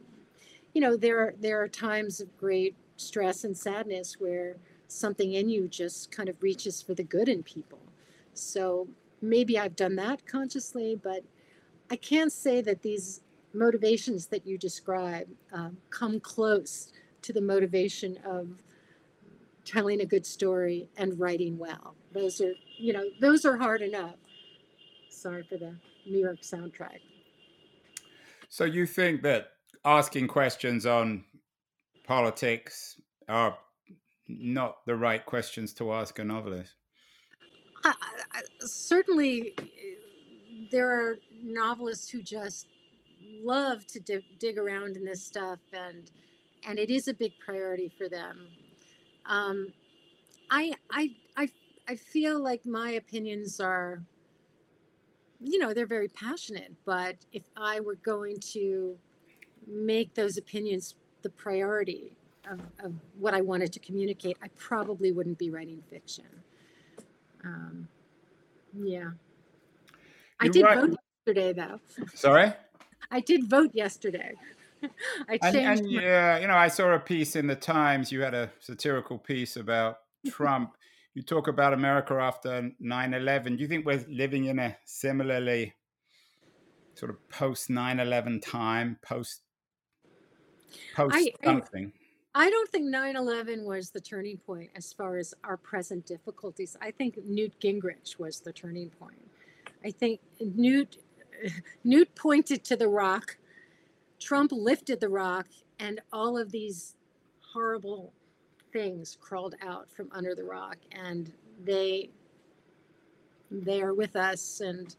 you 0.73 0.81
know, 0.81 0.95
there 0.95 1.19
are, 1.19 1.33
there 1.39 1.61
are 1.61 1.67
times 1.67 2.21
of 2.21 2.37
great 2.37 2.75
stress 2.97 3.43
and 3.43 3.57
sadness 3.57 4.17
where 4.19 4.55
something 4.87 5.33
in 5.33 5.49
you 5.49 5.67
just 5.67 6.11
kind 6.11 6.29
of 6.29 6.41
reaches 6.43 6.81
for 6.81 6.93
the 6.93 7.03
good 7.03 7.27
in 7.27 7.43
people. 7.43 7.79
So 8.33 8.87
maybe 9.21 9.57
I've 9.57 9.75
done 9.75 9.95
that 9.95 10.25
consciously, 10.25 10.99
but 11.01 11.23
I 11.89 11.95
can't 11.95 12.31
say 12.31 12.61
that 12.61 12.81
these 12.81 13.21
motivations 13.53 14.27
that 14.27 14.45
you 14.45 14.57
describe 14.57 15.27
um, 15.51 15.77
come 15.89 16.19
close 16.19 16.91
to 17.21 17.33
the 17.33 17.41
motivation 17.41 18.17
of 18.25 18.47
telling 19.71 20.01
a 20.01 20.05
good 20.05 20.25
story 20.25 20.89
and 20.97 21.19
writing 21.19 21.57
well. 21.57 21.95
Those 22.13 22.41
are, 22.41 22.53
you 22.77 22.93
know, 22.93 23.05
those 23.19 23.45
are 23.45 23.57
hard 23.57 23.81
enough. 23.81 24.15
Sorry 25.09 25.43
for 25.47 25.57
the 25.57 25.75
New 26.05 26.19
York 26.19 26.41
soundtrack. 26.41 26.99
So 28.49 28.65
you 28.65 28.85
think 28.85 29.21
that 29.23 29.51
asking 29.85 30.27
questions 30.27 30.85
on 30.85 31.23
politics 32.05 32.99
are 33.29 33.57
not 34.27 34.85
the 34.85 34.95
right 34.95 35.25
questions 35.25 35.73
to 35.75 35.93
ask 35.93 36.19
a 36.19 36.23
novelist? 36.23 36.73
I, 37.83 37.93
I, 38.33 38.41
certainly, 38.59 39.53
eh, 39.57 39.63
there 40.71 40.89
are 40.89 41.17
novelists 41.41 42.09
who 42.09 42.21
just 42.21 42.67
love 43.43 43.85
to 43.87 43.99
dig, 43.99 44.23
dig 44.39 44.57
around 44.57 44.97
in 44.97 45.05
this 45.05 45.23
stuff, 45.23 45.59
and 45.73 46.11
and 46.67 46.77
it 46.77 46.91
is 46.91 47.07
a 47.07 47.13
big 47.13 47.31
priority 47.43 47.91
for 47.97 48.07
them. 48.07 48.47
Um, 49.25 49.73
I, 50.49 50.73
I, 50.89 51.11
I, 51.37 51.49
I 51.87 51.95
feel 51.95 52.39
like 52.39 52.65
my 52.65 52.91
opinions 52.91 53.59
are, 53.59 54.01
you 55.39 55.59
know, 55.59 55.73
they're 55.73 55.85
very 55.85 56.07
passionate. 56.07 56.73
But 56.85 57.15
if 57.31 57.43
I 57.55 57.79
were 57.79 57.95
going 57.95 58.39
to 58.51 58.95
make 59.67 60.13
those 60.13 60.37
opinions 60.37 60.95
the 61.21 61.29
priority 61.29 62.17
of, 62.49 62.59
of 62.83 62.93
what 63.19 63.33
I 63.33 63.41
wanted 63.41 63.71
to 63.73 63.79
communicate, 63.79 64.37
I 64.43 64.47
probably 64.57 65.11
wouldn't 65.11 65.37
be 65.37 65.49
writing 65.49 65.81
fiction. 65.89 66.25
Um, 67.43 67.87
yeah. 68.73 69.11
I 70.39 70.45
You're 70.45 70.53
did 70.53 70.63
right. 70.63 70.77
vote 70.79 70.97
yesterday, 71.25 71.53
though. 71.53 71.79
Sorry. 72.13 72.53
I 73.11 73.19
did 73.19 73.49
vote 73.49 73.71
yesterday. 73.73 74.33
I 75.29 75.37
changed. 75.37 75.83
and 75.83 75.95
my- 75.95 76.01
yeah, 76.01 76.39
you 76.39 76.47
know, 76.47 76.55
I 76.55 76.67
saw 76.67 76.93
a 76.93 76.99
piece 76.99 77.35
in 77.35 77.47
the 77.47 77.55
Times. 77.55 78.11
You 78.11 78.21
had 78.21 78.33
a 78.33 78.51
satirical 78.59 79.17
piece 79.17 79.55
about 79.57 79.97
Trump. 80.29 80.75
You 81.13 81.21
talk 81.21 81.49
about 81.49 81.73
America 81.73 82.13
after 82.13 82.71
9 82.79 83.13
11. 83.13 83.57
Do 83.57 83.61
you 83.61 83.67
think 83.67 83.85
we're 83.85 84.05
living 84.07 84.45
in 84.45 84.59
a 84.59 84.77
similarly 84.85 85.73
sort 86.93 87.09
of 87.11 87.17
post 87.27 87.69
9 87.69 87.99
11 87.99 88.39
time, 88.39 88.97
post 89.01 89.41
post 90.95 91.13
I- 91.13 91.33
I- 91.41 91.45
something? 91.45 91.91
I 92.33 92.49
don't 92.49 92.69
think 92.69 92.85
9 92.85 93.17
11 93.17 93.65
was 93.65 93.89
the 93.89 93.99
turning 93.99 94.37
point 94.37 94.69
as 94.73 94.93
far 94.93 95.17
as 95.17 95.33
our 95.43 95.57
present 95.57 96.05
difficulties. 96.05 96.77
I 96.81 96.91
think 96.91 97.17
Newt 97.25 97.59
Gingrich 97.59 98.17
was 98.17 98.39
the 98.39 98.53
turning 98.53 98.89
point. 98.91 99.29
I 99.83 99.91
think 99.91 100.21
Newt, 100.39 100.95
Newt 101.83 102.15
pointed 102.15 102.63
to 102.63 102.77
the 102.77 102.87
rock, 102.87 103.35
Trump 104.21 104.51
lifted 104.53 104.99
the 104.99 105.09
rock, 105.09 105.47
and 105.79 105.99
all 106.13 106.37
of 106.37 106.51
these 106.51 106.95
horrible 107.41 108.13
things 108.71 109.17
crawled 109.19 109.55
out 109.61 109.91
from 109.91 110.09
under 110.13 110.35
the 110.35 110.43
rock. 110.43 110.77
And 110.91 111.31
they 111.63 112.09
they 113.49 113.81
are 113.81 113.93
with 113.93 114.15
us 114.15 114.61
and 114.61 114.95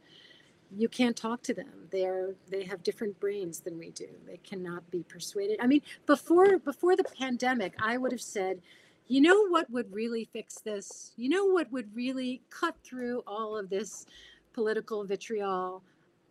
you 0.76 0.88
can't 0.88 1.16
talk 1.16 1.42
to 1.44 1.54
them. 1.54 1.88
They're 1.90 2.34
they 2.50 2.64
have 2.64 2.82
different 2.82 3.18
brains 3.20 3.60
than 3.60 3.78
we 3.78 3.90
do. 3.90 4.08
They 4.26 4.38
cannot 4.38 4.90
be 4.90 5.04
persuaded. 5.04 5.58
I 5.60 5.66
mean 5.66 5.82
before 6.06 6.58
before 6.58 6.96
the 6.96 7.04
pandemic 7.04 7.74
i 7.82 7.96
would 7.96 8.12
have 8.12 8.20
said 8.20 8.60
you 9.08 9.20
know 9.20 9.48
what 9.48 9.70
would 9.70 9.92
really 9.92 10.28
fix 10.32 10.60
this? 10.60 11.12
You 11.16 11.28
know 11.28 11.44
what 11.44 11.70
would 11.72 11.94
really 11.94 12.40
cut 12.50 12.76
through 12.82 13.22
all 13.26 13.58
of 13.58 13.68
this 13.68 14.06
political 14.54 15.04
vitriol? 15.04 15.82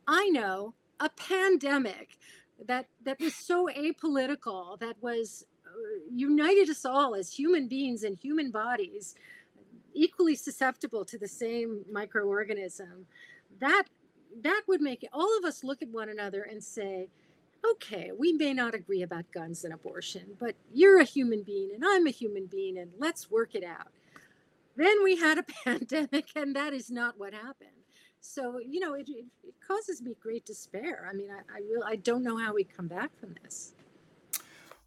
I 0.07 0.29
know 0.29 0.73
a 0.99 1.09
pandemic 1.09 2.17
that 2.67 2.87
that 3.03 3.19
was 3.19 3.35
so 3.35 3.67
apolitical 3.75 4.79
that 4.79 4.95
was 5.01 5.45
uh, 5.65 5.71
united 6.13 6.69
us 6.69 6.85
all 6.85 7.15
as 7.15 7.33
human 7.33 7.67
beings 7.67 8.03
and 8.03 8.17
human 8.21 8.51
bodies 8.51 9.15
equally 9.93 10.35
susceptible 10.35 11.05
to 11.05 11.17
the 11.17 11.27
same 11.27 11.83
microorganism. 11.91 13.05
That 13.59 13.83
that 14.43 14.63
would 14.67 14.81
make 14.81 15.07
all 15.11 15.37
of 15.37 15.43
us 15.45 15.63
look 15.63 15.81
at 15.81 15.89
one 15.89 16.09
another 16.09 16.43
and 16.43 16.63
say 16.63 17.09
okay 17.69 18.11
we 18.17 18.31
may 18.33 18.53
not 18.53 18.73
agree 18.73 19.01
about 19.01 19.25
guns 19.33 19.63
and 19.65 19.73
abortion 19.73 20.23
but 20.39 20.55
you're 20.73 20.99
a 20.99 21.03
human 21.03 21.43
being 21.43 21.69
and 21.75 21.83
i'm 21.85 22.07
a 22.07 22.11
human 22.11 22.47
being 22.47 22.77
and 22.77 22.91
let's 22.97 23.29
work 23.29 23.55
it 23.55 23.63
out. 23.63 23.87
Then 24.77 25.03
we 25.03 25.17
had 25.17 25.37
a 25.37 25.43
pandemic 25.65 26.29
and 26.35 26.55
that 26.55 26.73
is 26.73 26.89
not 26.89 27.19
what 27.19 27.33
happened 27.33 27.80
so 28.21 28.59
you 28.59 28.79
know 28.79 28.93
it, 28.93 29.09
it, 29.09 29.25
it 29.43 29.55
causes 29.67 30.01
me 30.01 30.15
great 30.21 30.45
despair 30.45 31.07
i 31.09 31.13
mean 31.13 31.29
i 31.31 31.39
i 31.55 31.59
really 31.69 31.85
i 31.85 31.95
don't 31.95 32.23
know 32.23 32.37
how 32.37 32.53
we 32.53 32.63
come 32.63 32.87
back 32.87 33.11
from 33.19 33.35
this 33.43 33.73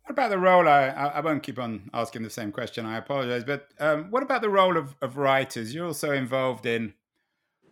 What 0.04 0.10
about 0.10 0.30
the 0.30 0.38
role? 0.38 0.68
I, 0.68 0.88
I 0.88 1.20
won't 1.20 1.42
keep 1.42 1.58
on 1.58 1.88
asking 1.94 2.24
the 2.24 2.30
same 2.30 2.52
question. 2.52 2.84
I 2.84 2.98
apologize. 2.98 3.42
But 3.42 3.68
um, 3.80 4.10
what 4.10 4.22
about 4.22 4.42
the 4.42 4.50
role 4.50 4.76
of, 4.76 4.94
of 5.00 5.16
writers? 5.16 5.74
You're 5.74 5.86
also 5.86 6.12
involved 6.12 6.66
in 6.66 6.92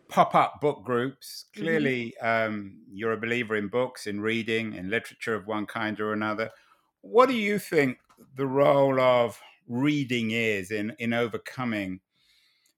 pop 0.07 0.33
up 0.33 0.59
book 0.59 0.83
groups. 0.83 1.45
Clearly, 1.55 2.17
um, 2.17 2.79
you're 2.91 3.13
a 3.13 3.17
believer 3.17 3.55
in 3.55 3.67
books, 3.67 4.07
in 4.07 4.19
reading, 4.19 4.73
in 4.73 4.89
literature 4.89 5.35
of 5.35 5.45
one 5.45 5.67
kind 5.67 5.99
or 5.99 6.11
another. 6.11 6.49
What 7.01 7.29
do 7.29 7.35
you 7.35 7.59
think 7.59 7.99
the 8.35 8.47
role 8.47 8.99
of 8.99 9.39
reading 9.67 10.31
is 10.31 10.71
in, 10.71 10.95
in 10.97 11.13
overcoming 11.13 11.99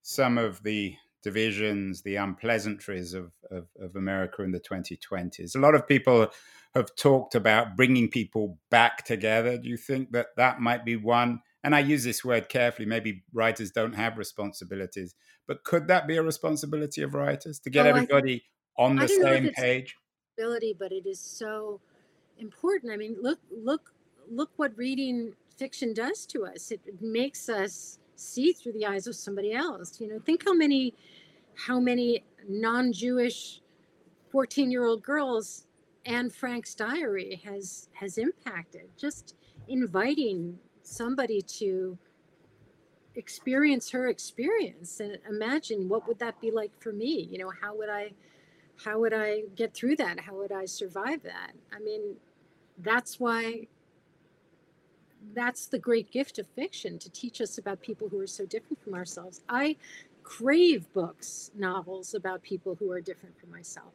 some 0.01 0.37
of 0.37 0.63
the 0.63 0.95
divisions, 1.25 2.03
the 2.03 2.15
unpleasantries 2.15 3.13
of, 3.13 3.31
of, 3.51 3.67
of 3.79 3.95
America 3.97 4.43
in 4.43 4.51
the 4.51 4.59
2020s? 4.61 5.55
A 5.55 5.59
lot 5.59 5.75
of 5.75 5.85
people 5.87 6.27
have 6.73 6.95
talked 6.95 7.35
about 7.35 7.75
bringing 7.75 8.09
people 8.09 8.59
back 8.69 9.03
together. 9.03 9.57
Do 9.57 9.67
you 9.67 9.77
think 9.77 10.11
that 10.11 10.27
that 10.37 10.61
might 10.61 10.85
be 10.85 10.95
one? 10.95 11.41
And 11.63 11.75
I 11.75 11.79
use 11.79 12.03
this 12.03 12.23
word 12.23 12.47
carefully. 12.47 12.85
Maybe 12.85 13.23
writers 13.33 13.71
don't 13.71 13.93
have 13.95 14.17
responsibilities, 14.17 15.15
but 15.47 15.63
could 15.63 15.87
that 15.87 16.07
be 16.07 16.15
a 16.17 16.23
responsibility 16.23 17.01
of 17.01 17.13
writers 17.13 17.59
to 17.61 17.69
get 17.69 17.85
Oh, 17.87 17.93
think- 17.93 18.11
everybody 18.11 18.43
on 18.77 18.95
the 18.97 19.07
don't 19.07 19.21
know 19.23 19.31
if 19.33 19.43
same 19.43 19.53
page? 19.53 19.95
ability 20.37 20.75
but 20.77 20.91
it 20.91 21.05
is 21.07 21.19
so 21.19 21.79
important 22.39 22.91
i 22.91 22.97
mean 22.97 23.15
look 23.21 23.39
look 23.69 23.93
look 24.29 24.51
what 24.57 24.77
reading 24.77 25.31
fiction 25.57 25.93
does 25.93 26.25
to 26.25 26.45
us 26.45 26.71
it 26.71 26.81
makes 26.99 27.47
us 27.47 27.99
see 28.15 28.53
through 28.53 28.73
the 28.73 28.85
eyes 28.85 29.07
of 29.07 29.15
somebody 29.15 29.53
else. 29.53 29.99
You 29.99 30.07
know 30.07 30.19
think 30.19 30.45
how 30.45 30.53
many 30.53 30.93
how 31.55 31.79
many 31.79 32.23
non-jewish 32.47 33.61
14 34.31 34.69
year 34.71 34.85
old 34.85 35.01
girls 35.01 35.65
Anne 36.05 36.29
Frank's 36.29 36.75
diary 36.75 37.41
has 37.45 37.89
has 37.93 38.17
impacted. 38.17 38.89
Just 38.97 39.35
inviting 39.67 40.59
somebody 40.83 41.41
to 41.41 41.97
experience 43.15 43.89
her 43.91 44.09
experience 44.09 44.99
and 44.99 45.17
imagine 45.29 45.87
what 45.87 46.07
would 46.07 46.19
that 46.19 46.39
be 46.41 46.51
like 46.51 46.71
for 46.79 46.91
me? 46.91 47.27
You 47.31 47.39
know 47.39 47.51
how 47.61 47.75
would 47.75 47.89
i 47.89 48.11
how 48.83 48.99
would 48.99 49.13
i 49.13 49.43
get 49.55 49.73
through 49.73 49.95
that? 49.97 50.19
How 50.19 50.35
would 50.35 50.51
i 50.51 50.65
survive 50.65 51.23
that? 51.23 51.53
I 51.73 51.79
mean 51.79 52.15
that's 52.79 53.19
why 53.19 53.67
that's 55.33 55.67
the 55.67 55.79
great 55.79 56.11
gift 56.11 56.39
of 56.39 56.47
fiction 56.55 56.99
to 56.99 57.09
teach 57.09 57.41
us 57.41 57.57
about 57.57 57.81
people 57.81 58.09
who 58.09 58.19
are 58.19 58.27
so 58.27 58.45
different 58.45 58.81
from 58.83 58.93
ourselves. 58.93 59.41
I 59.49 59.77
crave 60.23 60.91
books 60.93 61.51
novels 61.55 62.13
about 62.13 62.41
people 62.43 62.75
who 62.75 62.91
are 62.91 63.01
different 63.01 63.39
from 63.39 63.51
myself. 63.51 63.93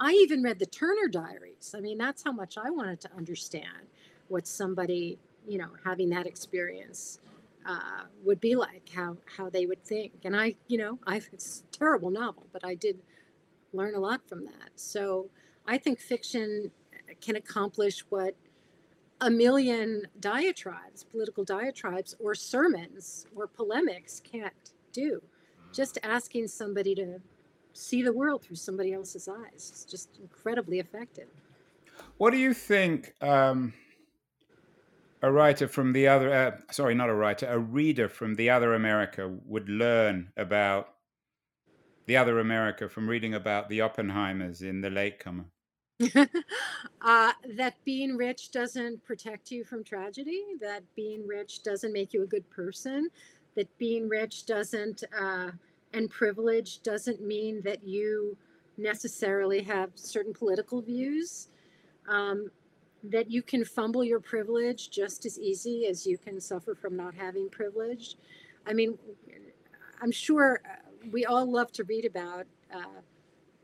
I 0.00 0.12
even 0.12 0.42
read 0.42 0.58
the 0.58 0.66
turner 0.66 1.08
diaries. 1.08 1.74
I 1.76 1.80
mean 1.80 1.98
that's 1.98 2.22
how 2.24 2.32
much 2.32 2.56
i 2.58 2.70
wanted 2.70 3.00
to 3.02 3.10
understand 3.16 3.86
what 4.28 4.46
somebody 4.46 5.18
you 5.46 5.58
know 5.58 5.70
having 5.84 6.10
that 6.10 6.26
experience 6.26 7.20
uh, 7.66 8.04
would 8.24 8.40
be 8.40 8.56
like 8.56 8.88
how 8.94 9.16
how 9.36 9.48
they 9.50 9.66
would 9.66 9.84
think. 9.84 10.12
And 10.24 10.36
i 10.36 10.54
you 10.68 10.78
know 10.78 10.98
i 11.06 11.16
it's 11.32 11.64
a 11.68 11.76
terrible 11.78 12.10
novel 12.10 12.46
but 12.52 12.64
i 12.64 12.74
did 12.74 12.98
learn 13.72 13.94
a 13.94 14.00
lot 14.00 14.28
from 14.28 14.44
that. 14.46 14.70
So 14.76 15.28
i 15.66 15.78
think 15.78 16.00
fiction 16.00 16.70
can 17.20 17.36
accomplish 17.36 18.04
what 18.10 18.34
a 19.22 19.30
million 19.30 20.02
diatribes 20.20 21.04
political 21.04 21.44
diatribes 21.44 22.14
or 22.18 22.34
sermons 22.34 23.26
or 23.34 23.46
polemics 23.46 24.20
can't 24.20 24.72
do 24.92 25.22
just 25.72 25.98
asking 26.02 26.46
somebody 26.46 26.94
to 26.94 27.18
see 27.72 28.02
the 28.02 28.12
world 28.12 28.42
through 28.42 28.56
somebody 28.56 28.92
else's 28.92 29.28
eyes 29.28 29.72
is 29.74 29.86
just 29.88 30.18
incredibly 30.20 30.78
effective 30.78 31.28
What 32.18 32.32
do 32.32 32.36
you 32.36 32.52
think 32.52 33.14
um, 33.22 33.72
a 35.22 35.30
writer 35.30 35.68
from 35.68 35.92
the 35.92 36.08
other, 36.08 36.32
uh, 36.32 36.72
sorry, 36.72 36.94
not 36.94 37.08
a 37.08 37.14
writer, 37.14 37.46
a 37.46 37.58
reader 37.58 38.08
from 38.08 38.34
the 38.34 38.50
other 38.50 38.74
America 38.74 39.32
would 39.46 39.68
learn 39.68 40.32
about 40.36 40.88
the 42.06 42.16
other 42.16 42.40
America 42.40 42.88
from 42.88 43.08
reading 43.08 43.34
about 43.34 43.68
the 43.68 43.78
Oppenheimers 43.78 44.62
in 44.62 44.80
The 44.80 44.90
Latecomer? 44.90 45.44
uh, 47.02 47.32
that 47.56 47.74
being 47.84 48.16
rich 48.16 48.50
doesn't 48.50 49.04
protect 49.04 49.50
you 49.50 49.64
from 49.64 49.84
tragedy, 49.84 50.42
that 50.60 50.82
being 50.96 51.26
rich 51.26 51.62
doesn't 51.62 51.92
make 51.92 52.12
you 52.12 52.22
a 52.22 52.26
good 52.26 52.48
person, 52.50 53.08
that 53.56 53.66
being 53.78 54.08
rich 54.08 54.46
doesn't, 54.46 55.04
uh, 55.18 55.50
and 55.92 56.10
privilege 56.10 56.82
doesn't 56.82 57.20
mean 57.20 57.60
that 57.62 57.86
you 57.86 58.36
necessarily 58.78 59.62
have 59.62 59.90
certain 59.94 60.32
political 60.32 60.80
views, 60.80 61.48
um, 62.08 62.50
that 63.04 63.30
you 63.30 63.42
can 63.42 63.64
fumble 63.64 64.04
your 64.04 64.20
privilege 64.20 64.90
just 64.90 65.26
as 65.26 65.38
easy 65.38 65.86
as 65.86 66.06
you 66.06 66.16
can 66.16 66.40
suffer 66.40 66.74
from 66.74 66.96
not 66.96 67.14
having 67.14 67.48
privilege. 67.50 68.16
I 68.66 68.72
mean, 68.72 68.96
I'm 70.00 70.12
sure 70.12 70.60
uh, 70.64 70.76
we 71.10 71.24
all 71.24 71.50
love 71.50 71.72
to 71.72 71.84
read 71.84 72.04
about. 72.04 72.46
Uh, 72.74 73.00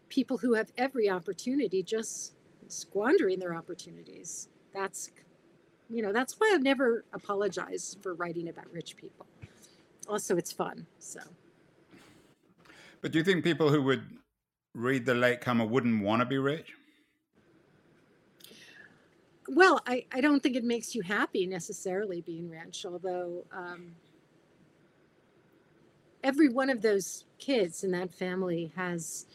people 0.09 0.39
who 0.39 0.55
have 0.55 0.73
every 0.77 1.09
opportunity 1.11 1.83
just 1.83 2.35
squandering 2.69 3.39
their 3.39 3.55
opportunities. 3.55 4.49
That's, 4.75 5.11
you 5.89 6.03
know, 6.03 6.13
that's 6.13 6.35
why 6.35 6.53
I've 6.55 6.63
never 6.63 7.05
apologized 7.13 7.99
for 8.03 8.15
writing 8.15 8.49
about 8.49 8.73
rich 8.73 8.97
people. 8.97 9.27
Also, 10.09 10.37
it's 10.37 10.53
fun. 10.53 10.87
So, 10.99 11.21
But 13.01 13.13
do 13.13 13.19
you 13.19 13.25
think 13.25 13.45
people 13.45 13.71
who 13.71 13.83
would 13.83 14.05
read 14.75 15.07
The 15.07 15.15
Late 15.15 15.41
Latecomer 15.41 15.67
wouldn't 15.67 16.03
want 16.03 16.21
to 16.21 16.27
be 16.27 16.39
rich? 16.39 16.73
well, 19.49 19.81
I, 19.87 20.05
I 20.13 20.21
don't 20.21 20.43
think 20.43 20.57
it 20.57 20.65
makes 20.65 20.95
you 20.95 21.03
happy 21.03 21.47
necessarily 21.47 22.21
being 22.21 22.51
rich, 22.51 22.85
although, 22.85 23.45
um, 23.51 23.93
every 26.23 26.49
one 26.49 26.69
of 26.69 26.83
those 26.83 27.25
kids 27.39 27.85
in 27.85 27.91
that 27.93 28.13
family 28.13 28.73
has 28.77 29.27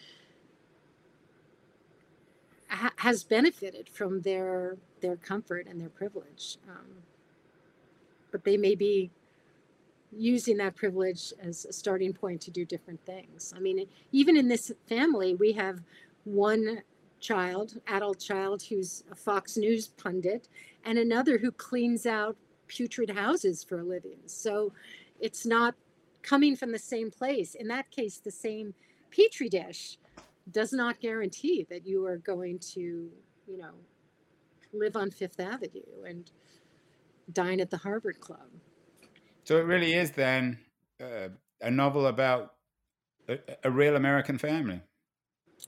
ha- 2.73 2.93
has 2.97 3.23
benefited 3.23 3.89
from 3.89 4.21
their 4.21 4.77
their 5.01 5.15
comfort 5.17 5.67
and 5.67 5.79
their 5.79 5.89
privilege. 5.89 6.57
Um, 6.69 6.87
but 8.31 8.43
they 8.43 8.57
may 8.57 8.75
be 8.75 9.11
using 10.11 10.57
that 10.57 10.75
privilege 10.75 11.33
as 11.41 11.65
a 11.65 11.73
starting 11.73 12.13
point 12.13 12.41
to 12.41 12.51
do 12.51 12.65
different 12.65 13.03
things. 13.05 13.53
I 13.55 13.59
mean, 13.59 13.87
even 14.11 14.37
in 14.37 14.47
this 14.47 14.71
family, 14.87 15.35
we 15.35 15.53
have 15.53 15.81
one 16.23 16.81
child, 17.19 17.79
adult 17.87 18.19
child, 18.19 18.63
who's 18.63 19.03
a 19.11 19.15
Fox 19.15 19.57
News 19.57 19.87
pundit, 19.87 20.49
and 20.85 20.97
another 20.97 21.37
who 21.37 21.51
cleans 21.51 22.05
out 22.05 22.35
putrid 22.67 23.09
houses 23.09 23.63
for 23.63 23.79
a 23.79 23.83
living. 23.83 24.17
So 24.25 24.73
it's 25.19 25.45
not 25.45 25.75
coming 26.21 26.55
from 26.55 26.71
the 26.71 26.79
same 26.79 27.11
place. 27.11 27.55
In 27.55 27.67
that 27.67 27.89
case, 27.91 28.17
the 28.17 28.31
same 28.31 28.73
petri 29.11 29.49
dish 29.49 29.97
does 30.51 30.73
not 30.73 30.99
guarantee 30.99 31.65
that 31.69 31.85
you 31.85 32.05
are 32.05 32.17
going 32.17 32.59
to, 32.59 33.09
you 33.47 33.57
know, 33.57 33.73
live 34.73 34.95
on 34.95 35.11
Fifth 35.11 35.39
Avenue 35.39 36.03
and 36.05 36.31
dine 37.31 37.59
at 37.59 37.69
the 37.69 37.77
Harvard 37.77 38.19
Club. 38.19 38.49
So 39.43 39.57
it 39.57 39.65
really 39.65 39.93
is 39.93 40.11
then 40.11 40.59
uh, 41.01 41.29
a 41.61 41.71
novel 41.71 42.07
about 42.07 42.53
a, 43.27 43.39
a, 43.63 43.71
real 43.71 43.95
American 43.95 44.37
family. 44.37 44.81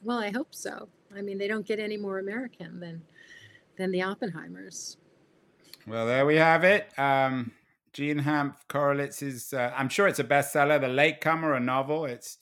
Well, 0.01 0.19
I 0.19 0.31
hope 0.31 0.53
so. 0.53 0.89
I 1.15 1.21
mean, 1.21 1.37
they 1.37 1.47
don't 1.47 1.65
get 1.65 1.79
any 1.79 1.97
more 1.97 2.19
American 2.19 2.79
than 2.79 3.01
than 3.77 3.91
the 3.91 3.99
Oppenheimers. 3.99 4.97
Well, 5.87 6.05
there 6.05 6.25
we 6.25 6.37
have 6.37 6.63
it. 6.63 6.87
Um, 6.97 7.51
Jean 7.93 8.19
Hanff 8.21 8.55
Korelitz 8.67 9.21
is, 9.21 9.53
uh, 9.53 9.71
I'm 9.75 9.89
sure 9.89 10.07
it's 10.07 10.19
a 10.19 10.23
bestseller, 10.23 10.79
The 10.79 10.87
Latecomer, 10.87 11.53
a 11.53 11.59
novel. 11.59 12.05
It's 12.05 12.37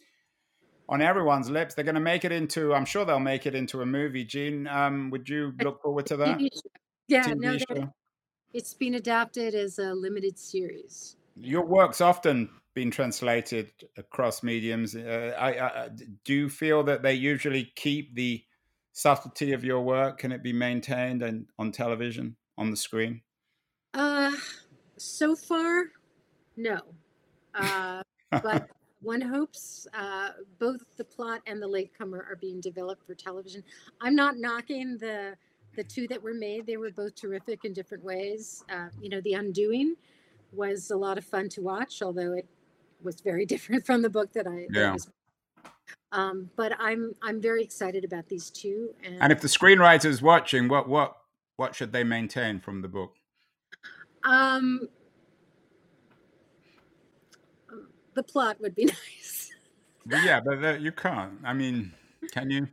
on 0.89 1.01
everyone's 1.01 1.49
lips. 1.49 1.75
They're 1.75 1.85
going 1.85 1.95
to 1.95 2.01
make 2.01 2.25
it 2.25 2.31
into, 2.31 2.73
I'm 2.73 2.85
sure 2.85 3.05
they'll 3.05 3.19
make 3.19 3.45
it 3.45 3.55
into 3.55 3.81
a 3.81 3.85
movie. 3.85 4.23
Jean, 4.23 4.67
um, 4.67 5.09
would 5.09 5.29
you 5.29 5.53
look 5.61 5.81
forward 5.81 6.05
to 6.07 6.17
that? 6.17 6.41
Yeah, 7.07 7.23
TV 7.23 7.65
no, 7.69 7.93
it's 8.53 8.73
been 8.73 8.95
adapted 8.95 9.55
as 9.55 9.79
a 9.79 9.93
limited 9.93 10.37
series. 10.37 11.15
Your 11.35 11.65
work's 11.65 12.01
often 12.01 12.49
been 12.75 12.91
translated 12.91 13.71
across 13.97 14.43
mediums. 14.43 14.95
Uh, 14.95 15.35
I, 15.37 15.59
I, 15.59 15.89
do 16.23 16.33
you 16.33 16.49
feel 16.49 16.83
that 16.83 17.01
they 17.01 17.13
usually 17.13 17.71
keep 17.75 18.15
the 18.15 18.43
subtlety 18.91 19.53
of 19.53 19.63
your 19.63 19.81
work? 19.81 20.19
Can 20.19 20.31
it 20.31 20.43
be 20.43 20.53
maintained 20.53 21.23
and 21.23 21.47
on 21.57 21.71
television, 21.71 22.35
on 22.57 22.69
the 22.69 22.77
screen? 22.77 23.21
Uh, 23.93 24.31
so 24.97 25.35
far, 25.35 25.85
no. 26.55 26.79
Uh, 27.53 28.01
but 28.31 28.69
one 29.03 29.21
hopes 29.21 29.85
uh, 29.93 30.29
both 30.59 30.81
the 30.97 31.03
plot 31.03 31.41
and 31.45 31.61
the 31.61 31.67
latecomer 31.67 32.25
are 32.29 32.37
being 32.37 32.61
developed 32.61 33.05
for 33.05 33.13
television. 33.13 33.63
I'm 34.01 34.15
not 34.15 34.37
knocking 34.37 34.97
the 34.97 35.35
the 35.75 35.83
two 35.83 36.07
that 36.07 36.21
were 36.21 36.33
made; 36.33 36.65
they 36.65 36.77
were 36.77 36.91
both 36.91 37.15
terrific 37.15 37.65
in 37.65 37.73
different 37.73 38.03
ways. 38.03 38.63
Uh, 38.71 38.87
you 39.01 39.09
know, 39.09 39.21
The 39.21 39.33
Undoing 39.33 39.95
was 40.51 40.91
a 40.91 40.95
lot 40.95 41.17
of 41.17 41.25
fun 41.25 41.49
to 41.49 41.61
watch, 41.61 42.01
although 42.01 42.33
it 42.33 42.47
was 43.01 43.21
very 43.21 43.45
different 43.53 43.85
from 43.85 44.01
the 44.01 44.09
book 44.09 44.33
that 44.33 44.47
I. 44.47 44.67
Yeah. 44.71 44.81
That 44.81 44.93
was, 44.93 45.09
um, 46.11 46.49
but 46.55 46.73
I'm 46.79 47.13
I'm 47.21 47.41
very 47.41 47.63
excited 47.63 48.03
about 48.05 48.29
these 48.29 48.49
two. 48.49 48.93
And, 49.03 49.17
and 49.21 49.31
if 49.31 49.41
the 49.41 49.47
screenwriter's 49.47 50.21
watching, 50.21 50.67
what 50.67 50.87
what 50.87 51.17
what 51.57 51.75
should 51.75 51.91
they 51.91 52.03
maintain 52.03 52.59
from 52.59 52.81
the 52.81 52.87
book? 52.87 53.15
Um, 54.23 54.87
the 58.13 58.23
plot 58.23 58.59
would 58.59 58.75
be 58.75 58.85
nice. 59.15 59.51
yeah, 60.07 60.39
but 60.39 60.81
you 60.81 60.91
can't. 60.91 61.33
I 61.43 61.53
mean, 61.53 61.93
can 62.31 62.49
you? 62.49 62.67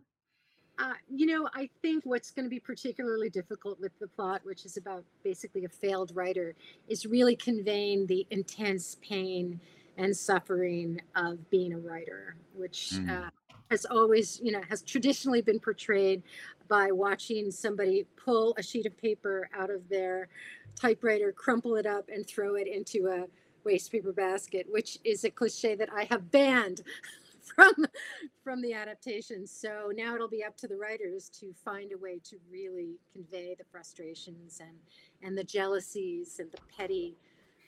Uh, 0.79 0.95
you 1.15 1.27
know, 1.27 1.49
I 1.55 1.69
think 1.83 2.05
what's 2.07 2.31
going 2.31 2.47
to 2.47 2.51
be 2.51 2.59
particularly 2.59 3.29
difficult 3.29 3.79
with 3.81 3.93
the 3.99 4.09
plot, 4.09 4.41
which 4.45 4.65
is 4.65 4.79
about 4.79 5.05
basically 5.23 5.67
a 5.67 5.69
failed 5.69 6.11
writer, 6.15 6.55
is 6.89 7.05
really 7.05 7.37
conveying 7.37 8.07
the 8.07 8.27
intense 8.31 8.97
pain 9.03 9.61
and 9.99 10.17
suffering 10.17 10.99
of 11.15 11.51
being 11.51 11.75
a 11.75 11.79
writer, 11.79 12.35
which 12.55 12.93
mm. 12.95 13.11
uh, 13.11 13.29
has 13.71 13.85
always, 13.85 14.41
you 14.43 14.53
know, 14.53 14.63
has 14.71 14.81
traditionally 14.81 15.43
been 15.43 15.61
portrayed 15.61 16.23
by 16.69 16.91
watching 16.91 17.51
somebody 17.51 18.07
pull 18.17 18.55
a 18.57 18.63
sheet 18.63 18.87
of 18.87 18.97
paper 18.97 19.51
out 19.55 19.69
of 19.69 19.87
their 19.91 20.29
typewriter, 20.81 21.31
crumple 21.33 21.77
it 21.77 21.85
up, 21.85 22.09
and 22.09 22.27
throw 22.27 22.55
it 22.55 22.67
into 22.67 23.09
a 23.09 23.27
waste 23.65 23.93
paper 23.93 24.13
basket, 24.13 24.67
which 24.71 24.99
is 25.05 25.25
a 25.25 25.31
cliche 25.31 25.75
that 25.75 25.89
I 25.93 26.05
have 26.11 26.31
banned 26.31 26.83
from 27.55 27.73
from 28.43 28.63
the 28.63 28.73
adaptation. 28.75 29.47
So 29.47 29.93
now 29.95 30.15
it'll 30.15 30.29
be 30.29 30.45
up 30.45 30.57
to 30.59 30.69
the 30.69 30.77
writers 30.77 31.29
to 31.41 31.53
find 31.65 31.93
a 31.93 31.99
way 31.99 32.21
to 32.25 32.37
really 32.51 32.99
convey 33.13 33.55
the 33.59 33.65
frustrations 33.71 34.61
and 34.61 34.79
and 35.23 35.37
the 35.37 35.45
jealousies 35.45 36.39
and 36.39 36.51
the 36.51 36.59
petty, 36.77 37.17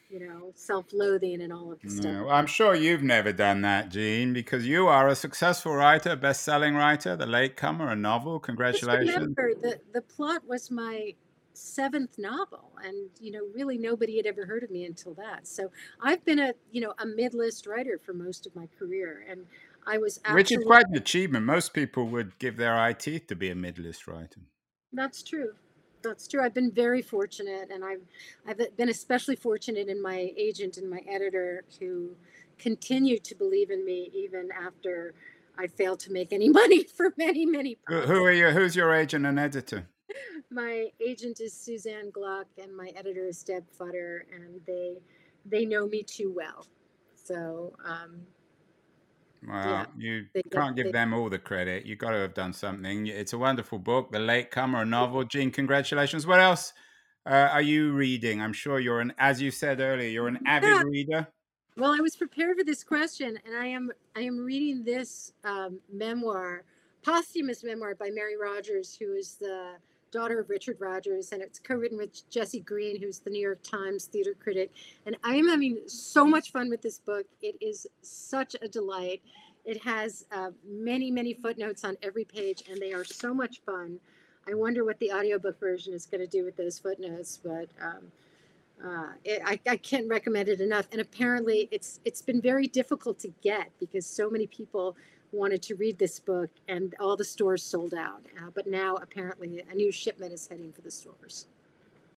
you 0.09 0.27
know, 0.27 0.53
self-loathing 0.55 1.43
and 1.43 1.53
all 1.53 1.73
of 1.73 1.81
the 1.81 1.91
stuff. 1.91 2.27
I'm 2.29 2.47
sure 2.47 2.75
you've 2.75 3.03
never 3.03 3.33
done 3.33 3.63
that, 3.63 3.91
Jean, 3.91 4.33
because 4.33 4.67
you 4.67 4.89
are 4.89 5.09
a 5.09 5.15
successful 5.15 5.75
writer, 5.75 6.17
best-selling 6.17 6.75
writer, 6.75 7.17
The 7.17 7.27
Latecomer, 7.27 7.89
a 7.89 7.97
novel. 7.97 8.41
Congratulations. 8.41 9.07
Just 9.07 9.19
remember, 9.19 9.53
the 9.61 9.81
the 9.93 10.03
plot 10.03 10.43
was 10.47 10.71
my 10.71 11.15
seventh 11.55 12.19
novel 12.19 12.73
and 12.85 13.11
you 13.21 13.31
know 13.31 13.41
really 13.55 13.79
nobody 13.79 14.17
had 14.17 14.27
ever 14.27 14.47
heard 14.47 14.62
of 14.62 14.71
me 14.71 14.85
until 14.85 15.15
that. 15.15 15.47
So 15.47 15.71
i've 16.03 16.25
been 16.25 16.38
a 16.38 16.53
you 16.71 16.81
know 16.81 16.95
a 16.99 17.07
mid-list 17.07 17.67
writer 17.67 17.99
for 17.99 18.12
most 18.12 18.47
of 18.47 18.55
my 18.57 18.69
career 18.79 19.25
and 19.29 19.47
i 19.87 19.99
was 19.99 20.21
which 20.33 20.53
is 20.53 20.65
quite 20.65 20.87
an 20.88 20.97
achievement. 20.97 21.45
Most 21.45 21.75
people 21.75 22.07
would 22.09 22.38
give 22.38 22.57
their 22.57 22.79
eye 22.79 22.93
teeth 22.93 23.27
to 23.29 23.37
be 23.37 23.51
a 23.51 23.55
mid-list 23.55 24.07
writer. 24.07 24.41
That's 24.93 25.23
true. 25.23 25.55
That's 26.03 26.27
true. 26.27 26.43
I've 26.43 26.55
been 26.55 26.73
very 26.73 27.03
fortunate 27.03 27.71
and 27.71 27.85
i've 27.85 28.03
i've 28.47 28.77
been 28.77 28.88
especially 28.88 29.37
fortunate 29.37 29.88
in 29.88 30.01
my 30.01 30.33
agent 30.37 30.77
and 30.77 30.88
my 30.88 31.01
editor 31.09 31.65
who 31.79 32.17
continued 32.59 33.25
to 33.25 33.35
believe 33.35 33.71
in 33.71 33.85
me 33.85 34.11
even 34.15 34.51
after 34.53 35.15
i 35.59 35.67
failed 35.67 35.99
to 36.01 36.12
make 36.12 36.33
any 36.33 36.49
money 36.61 36.85
for 36.85 37.12
many 37.17 37.45
many 37.45 37.79
who, 37.87 38.01
who 38.01 38.25
are 38.25 38.33
you? 38.33 38.51
Who's 38.51 38.77
your 38.77 38.93
agent 38.95 39.27
and 39.27 39.38
editor 39.38 39.88
my 40.53 40.88
agent 41.05 41.41
is 41.41 41.53
Suzanne 41.53 42.11
Gluck 42.11 42.47
and 42.62 42.77
my 42.77 42.91
editor 42.97 43.27
is 43.27 43.43
Deb 43.43 43.65
Futter, 43.79 44.21
and 44.33 44.61
they 44.67 44.99
they 45.45 45.65
know 45.65 45.87
me 45.87 46.03
too 46.03 46.33
well. 46.35 46.67
So, 47.15 47.73
um, 47.85 48.27
well, 49.47 49.69
yeah, 49.69 49.87
you 49.97 50.27
can't 50.53 50.77
give 50.77 50.87
they, 50.87 50.93
them 50.93 51.12
all 51.15 51.29
the 51.29 51.38
credit. 51.38 51.85
You've 51.87 51.99
got 51.99 52.11
to 52.11 52.19
have 52.19 52.35
done 52.35 52.53
something. 52.53 53.07
It's 53.07 53.33
a 53.33 53.38
wonderful 53.38 53.79
book, 53.79 54.12
The 54.12 54.19
Latecomer, 54.19 54.83
a 54.83 54.85
novel. 54.85 55.25
Jean, 55.25 55.51
congratulations. 55.51 56.27
What 56.27 56.41
else 56.41 56.73
uh, 57.27 57.49
are 57.53 57.62
you 57.62 57.93
reading? 57.93 58.41
I'm 58.41 58.53
sure 58.53 58.79
you're 58.79 59.01
an, 59.01 59.12
as 59.19 59.41
you 59.41 59.51
said 59.51 59.81
earlier, 59.81 60.09
you're 60.09 60.29
an 60.29 60.41
avid 60.47 60.69
yeah. 60.69 60.83
reader. 60.83 61.29
Well, 61.77 61.93
I 61.93 62.01
was 62.01 62.17
prepared 62.17 62.59
for 62.59 62.65
this 62.65 62.85
question, 62.85 63.38
and 63.47 63.57
I 63.57 63.67
am 63.67 63.91
I 64.15 64.21
am 64.21 64.38
reading 64.45 64.85
this 64.85 65.33
um, 65.43 65.81
memoir, 65.91 66.65
posthumous 67.03 67.65
memoir 67.65 67.95
by 67.95 68.11
Mary 68.12 68.37
Rodgers, 68.37 68.95
who 68.95 69.15
is 69.15 69.37
the 69.37 69.77
daughter 70.12 70.38
of 70.38 70.51
Richard 70.51 70.77
Rodgers, 70.79 71.33
and 71.33 71.42
it's 71.42 71.59
co-written 71.59 71.98
with 71.98 72.31
Jesse 72.31 72.61
Green, 72.61 73.01
who's 73.01 73.18
the 73.18 73.31
New 73.31 73.40
York 73.40 73.62
Times 73.62 74.05
theater 74.05 74.35
critic. 74.38 74.70
And 75.07 75.16
I 75.25 75.35
am 75.35 75.48
having 75.48 75.81
so 75.87 76.25
much 76.25 76.53
fun 76.53 76.68
with 76.68 76.83
this 76.83 76.98
book. 76.98 77.27
It 77.40 77.57
is 77.61 77.87
such 78.03 78.55
a 78.62 78.68
delight. 78.68 79.22
It 79.64 79.83
has 79.83 80.27
uh, 80.31 80.51
many, 80.68 81.11
many 81.11 81.35
footnotes 81.35 81.85
on 81.85 81.96
every 82.03 82.25
page, 82.25 82.62
and 82.70 82.81
they 82.81 82.92
are 82.92 83.05
so 83.05 83.33
much 83.33 83.61
fun. 83.64 83.98
I 84.48 84.55
wonder 84.55 84.85
what 84.85 84.98
the 84.98 85.12
audiobook 85.12 85.59
version 85.59 85.94
is 85.94 86.07
going 86.07 86.20
to 86.20 86.27
do 86.27 86.44
with 86.44 86.57
those 86.57 86.79
footnotes, 86.79 87.40
but 87.42 87.68
um, 87.81 88.12
uh, 88.85 89.12
it, 89.25 89.40
I, 89.44 89.59
I 89.68 89.77
can't 89.77 90.09
recommend 90.09 90.48
it 90.48 90.61
enough. 90.61 90.88
And 90.92 91.01
apparently, 91.01 91.69
it's 91.71 92.00
it's 92.04 92.21
been 92.21 92.40
very 92.40 92.67
difficult 92.67 93.19
to 93.21 93.33
get 93.42 93.71
because 93.79 94.04
so 94.04 94.29
many 94.29 94.48
people 94.48 94.96
wanted 95.33 95.63
to 95.63 95.75
read 95.75 95.99
this 95.99 96.21
book, 96.21 96.51
and 96.69 96.95
all 97.01 97.17
the 97.17 97.25
stores 97.25 97.63
sold 97.63 97.95
out. 97.95 98.23
Uh, 98.39 98.51
but 98.55 98.67
now 98.67 98.97
apparently 98.97 99.65
a 99.71 99.75
new 99.75 99.91
shipment 99.91 100.33
is 100.33 100.47
heading 100.47 100.73
for 100.73 100.83
the 100.83 100.91
stores. 100.91 101.47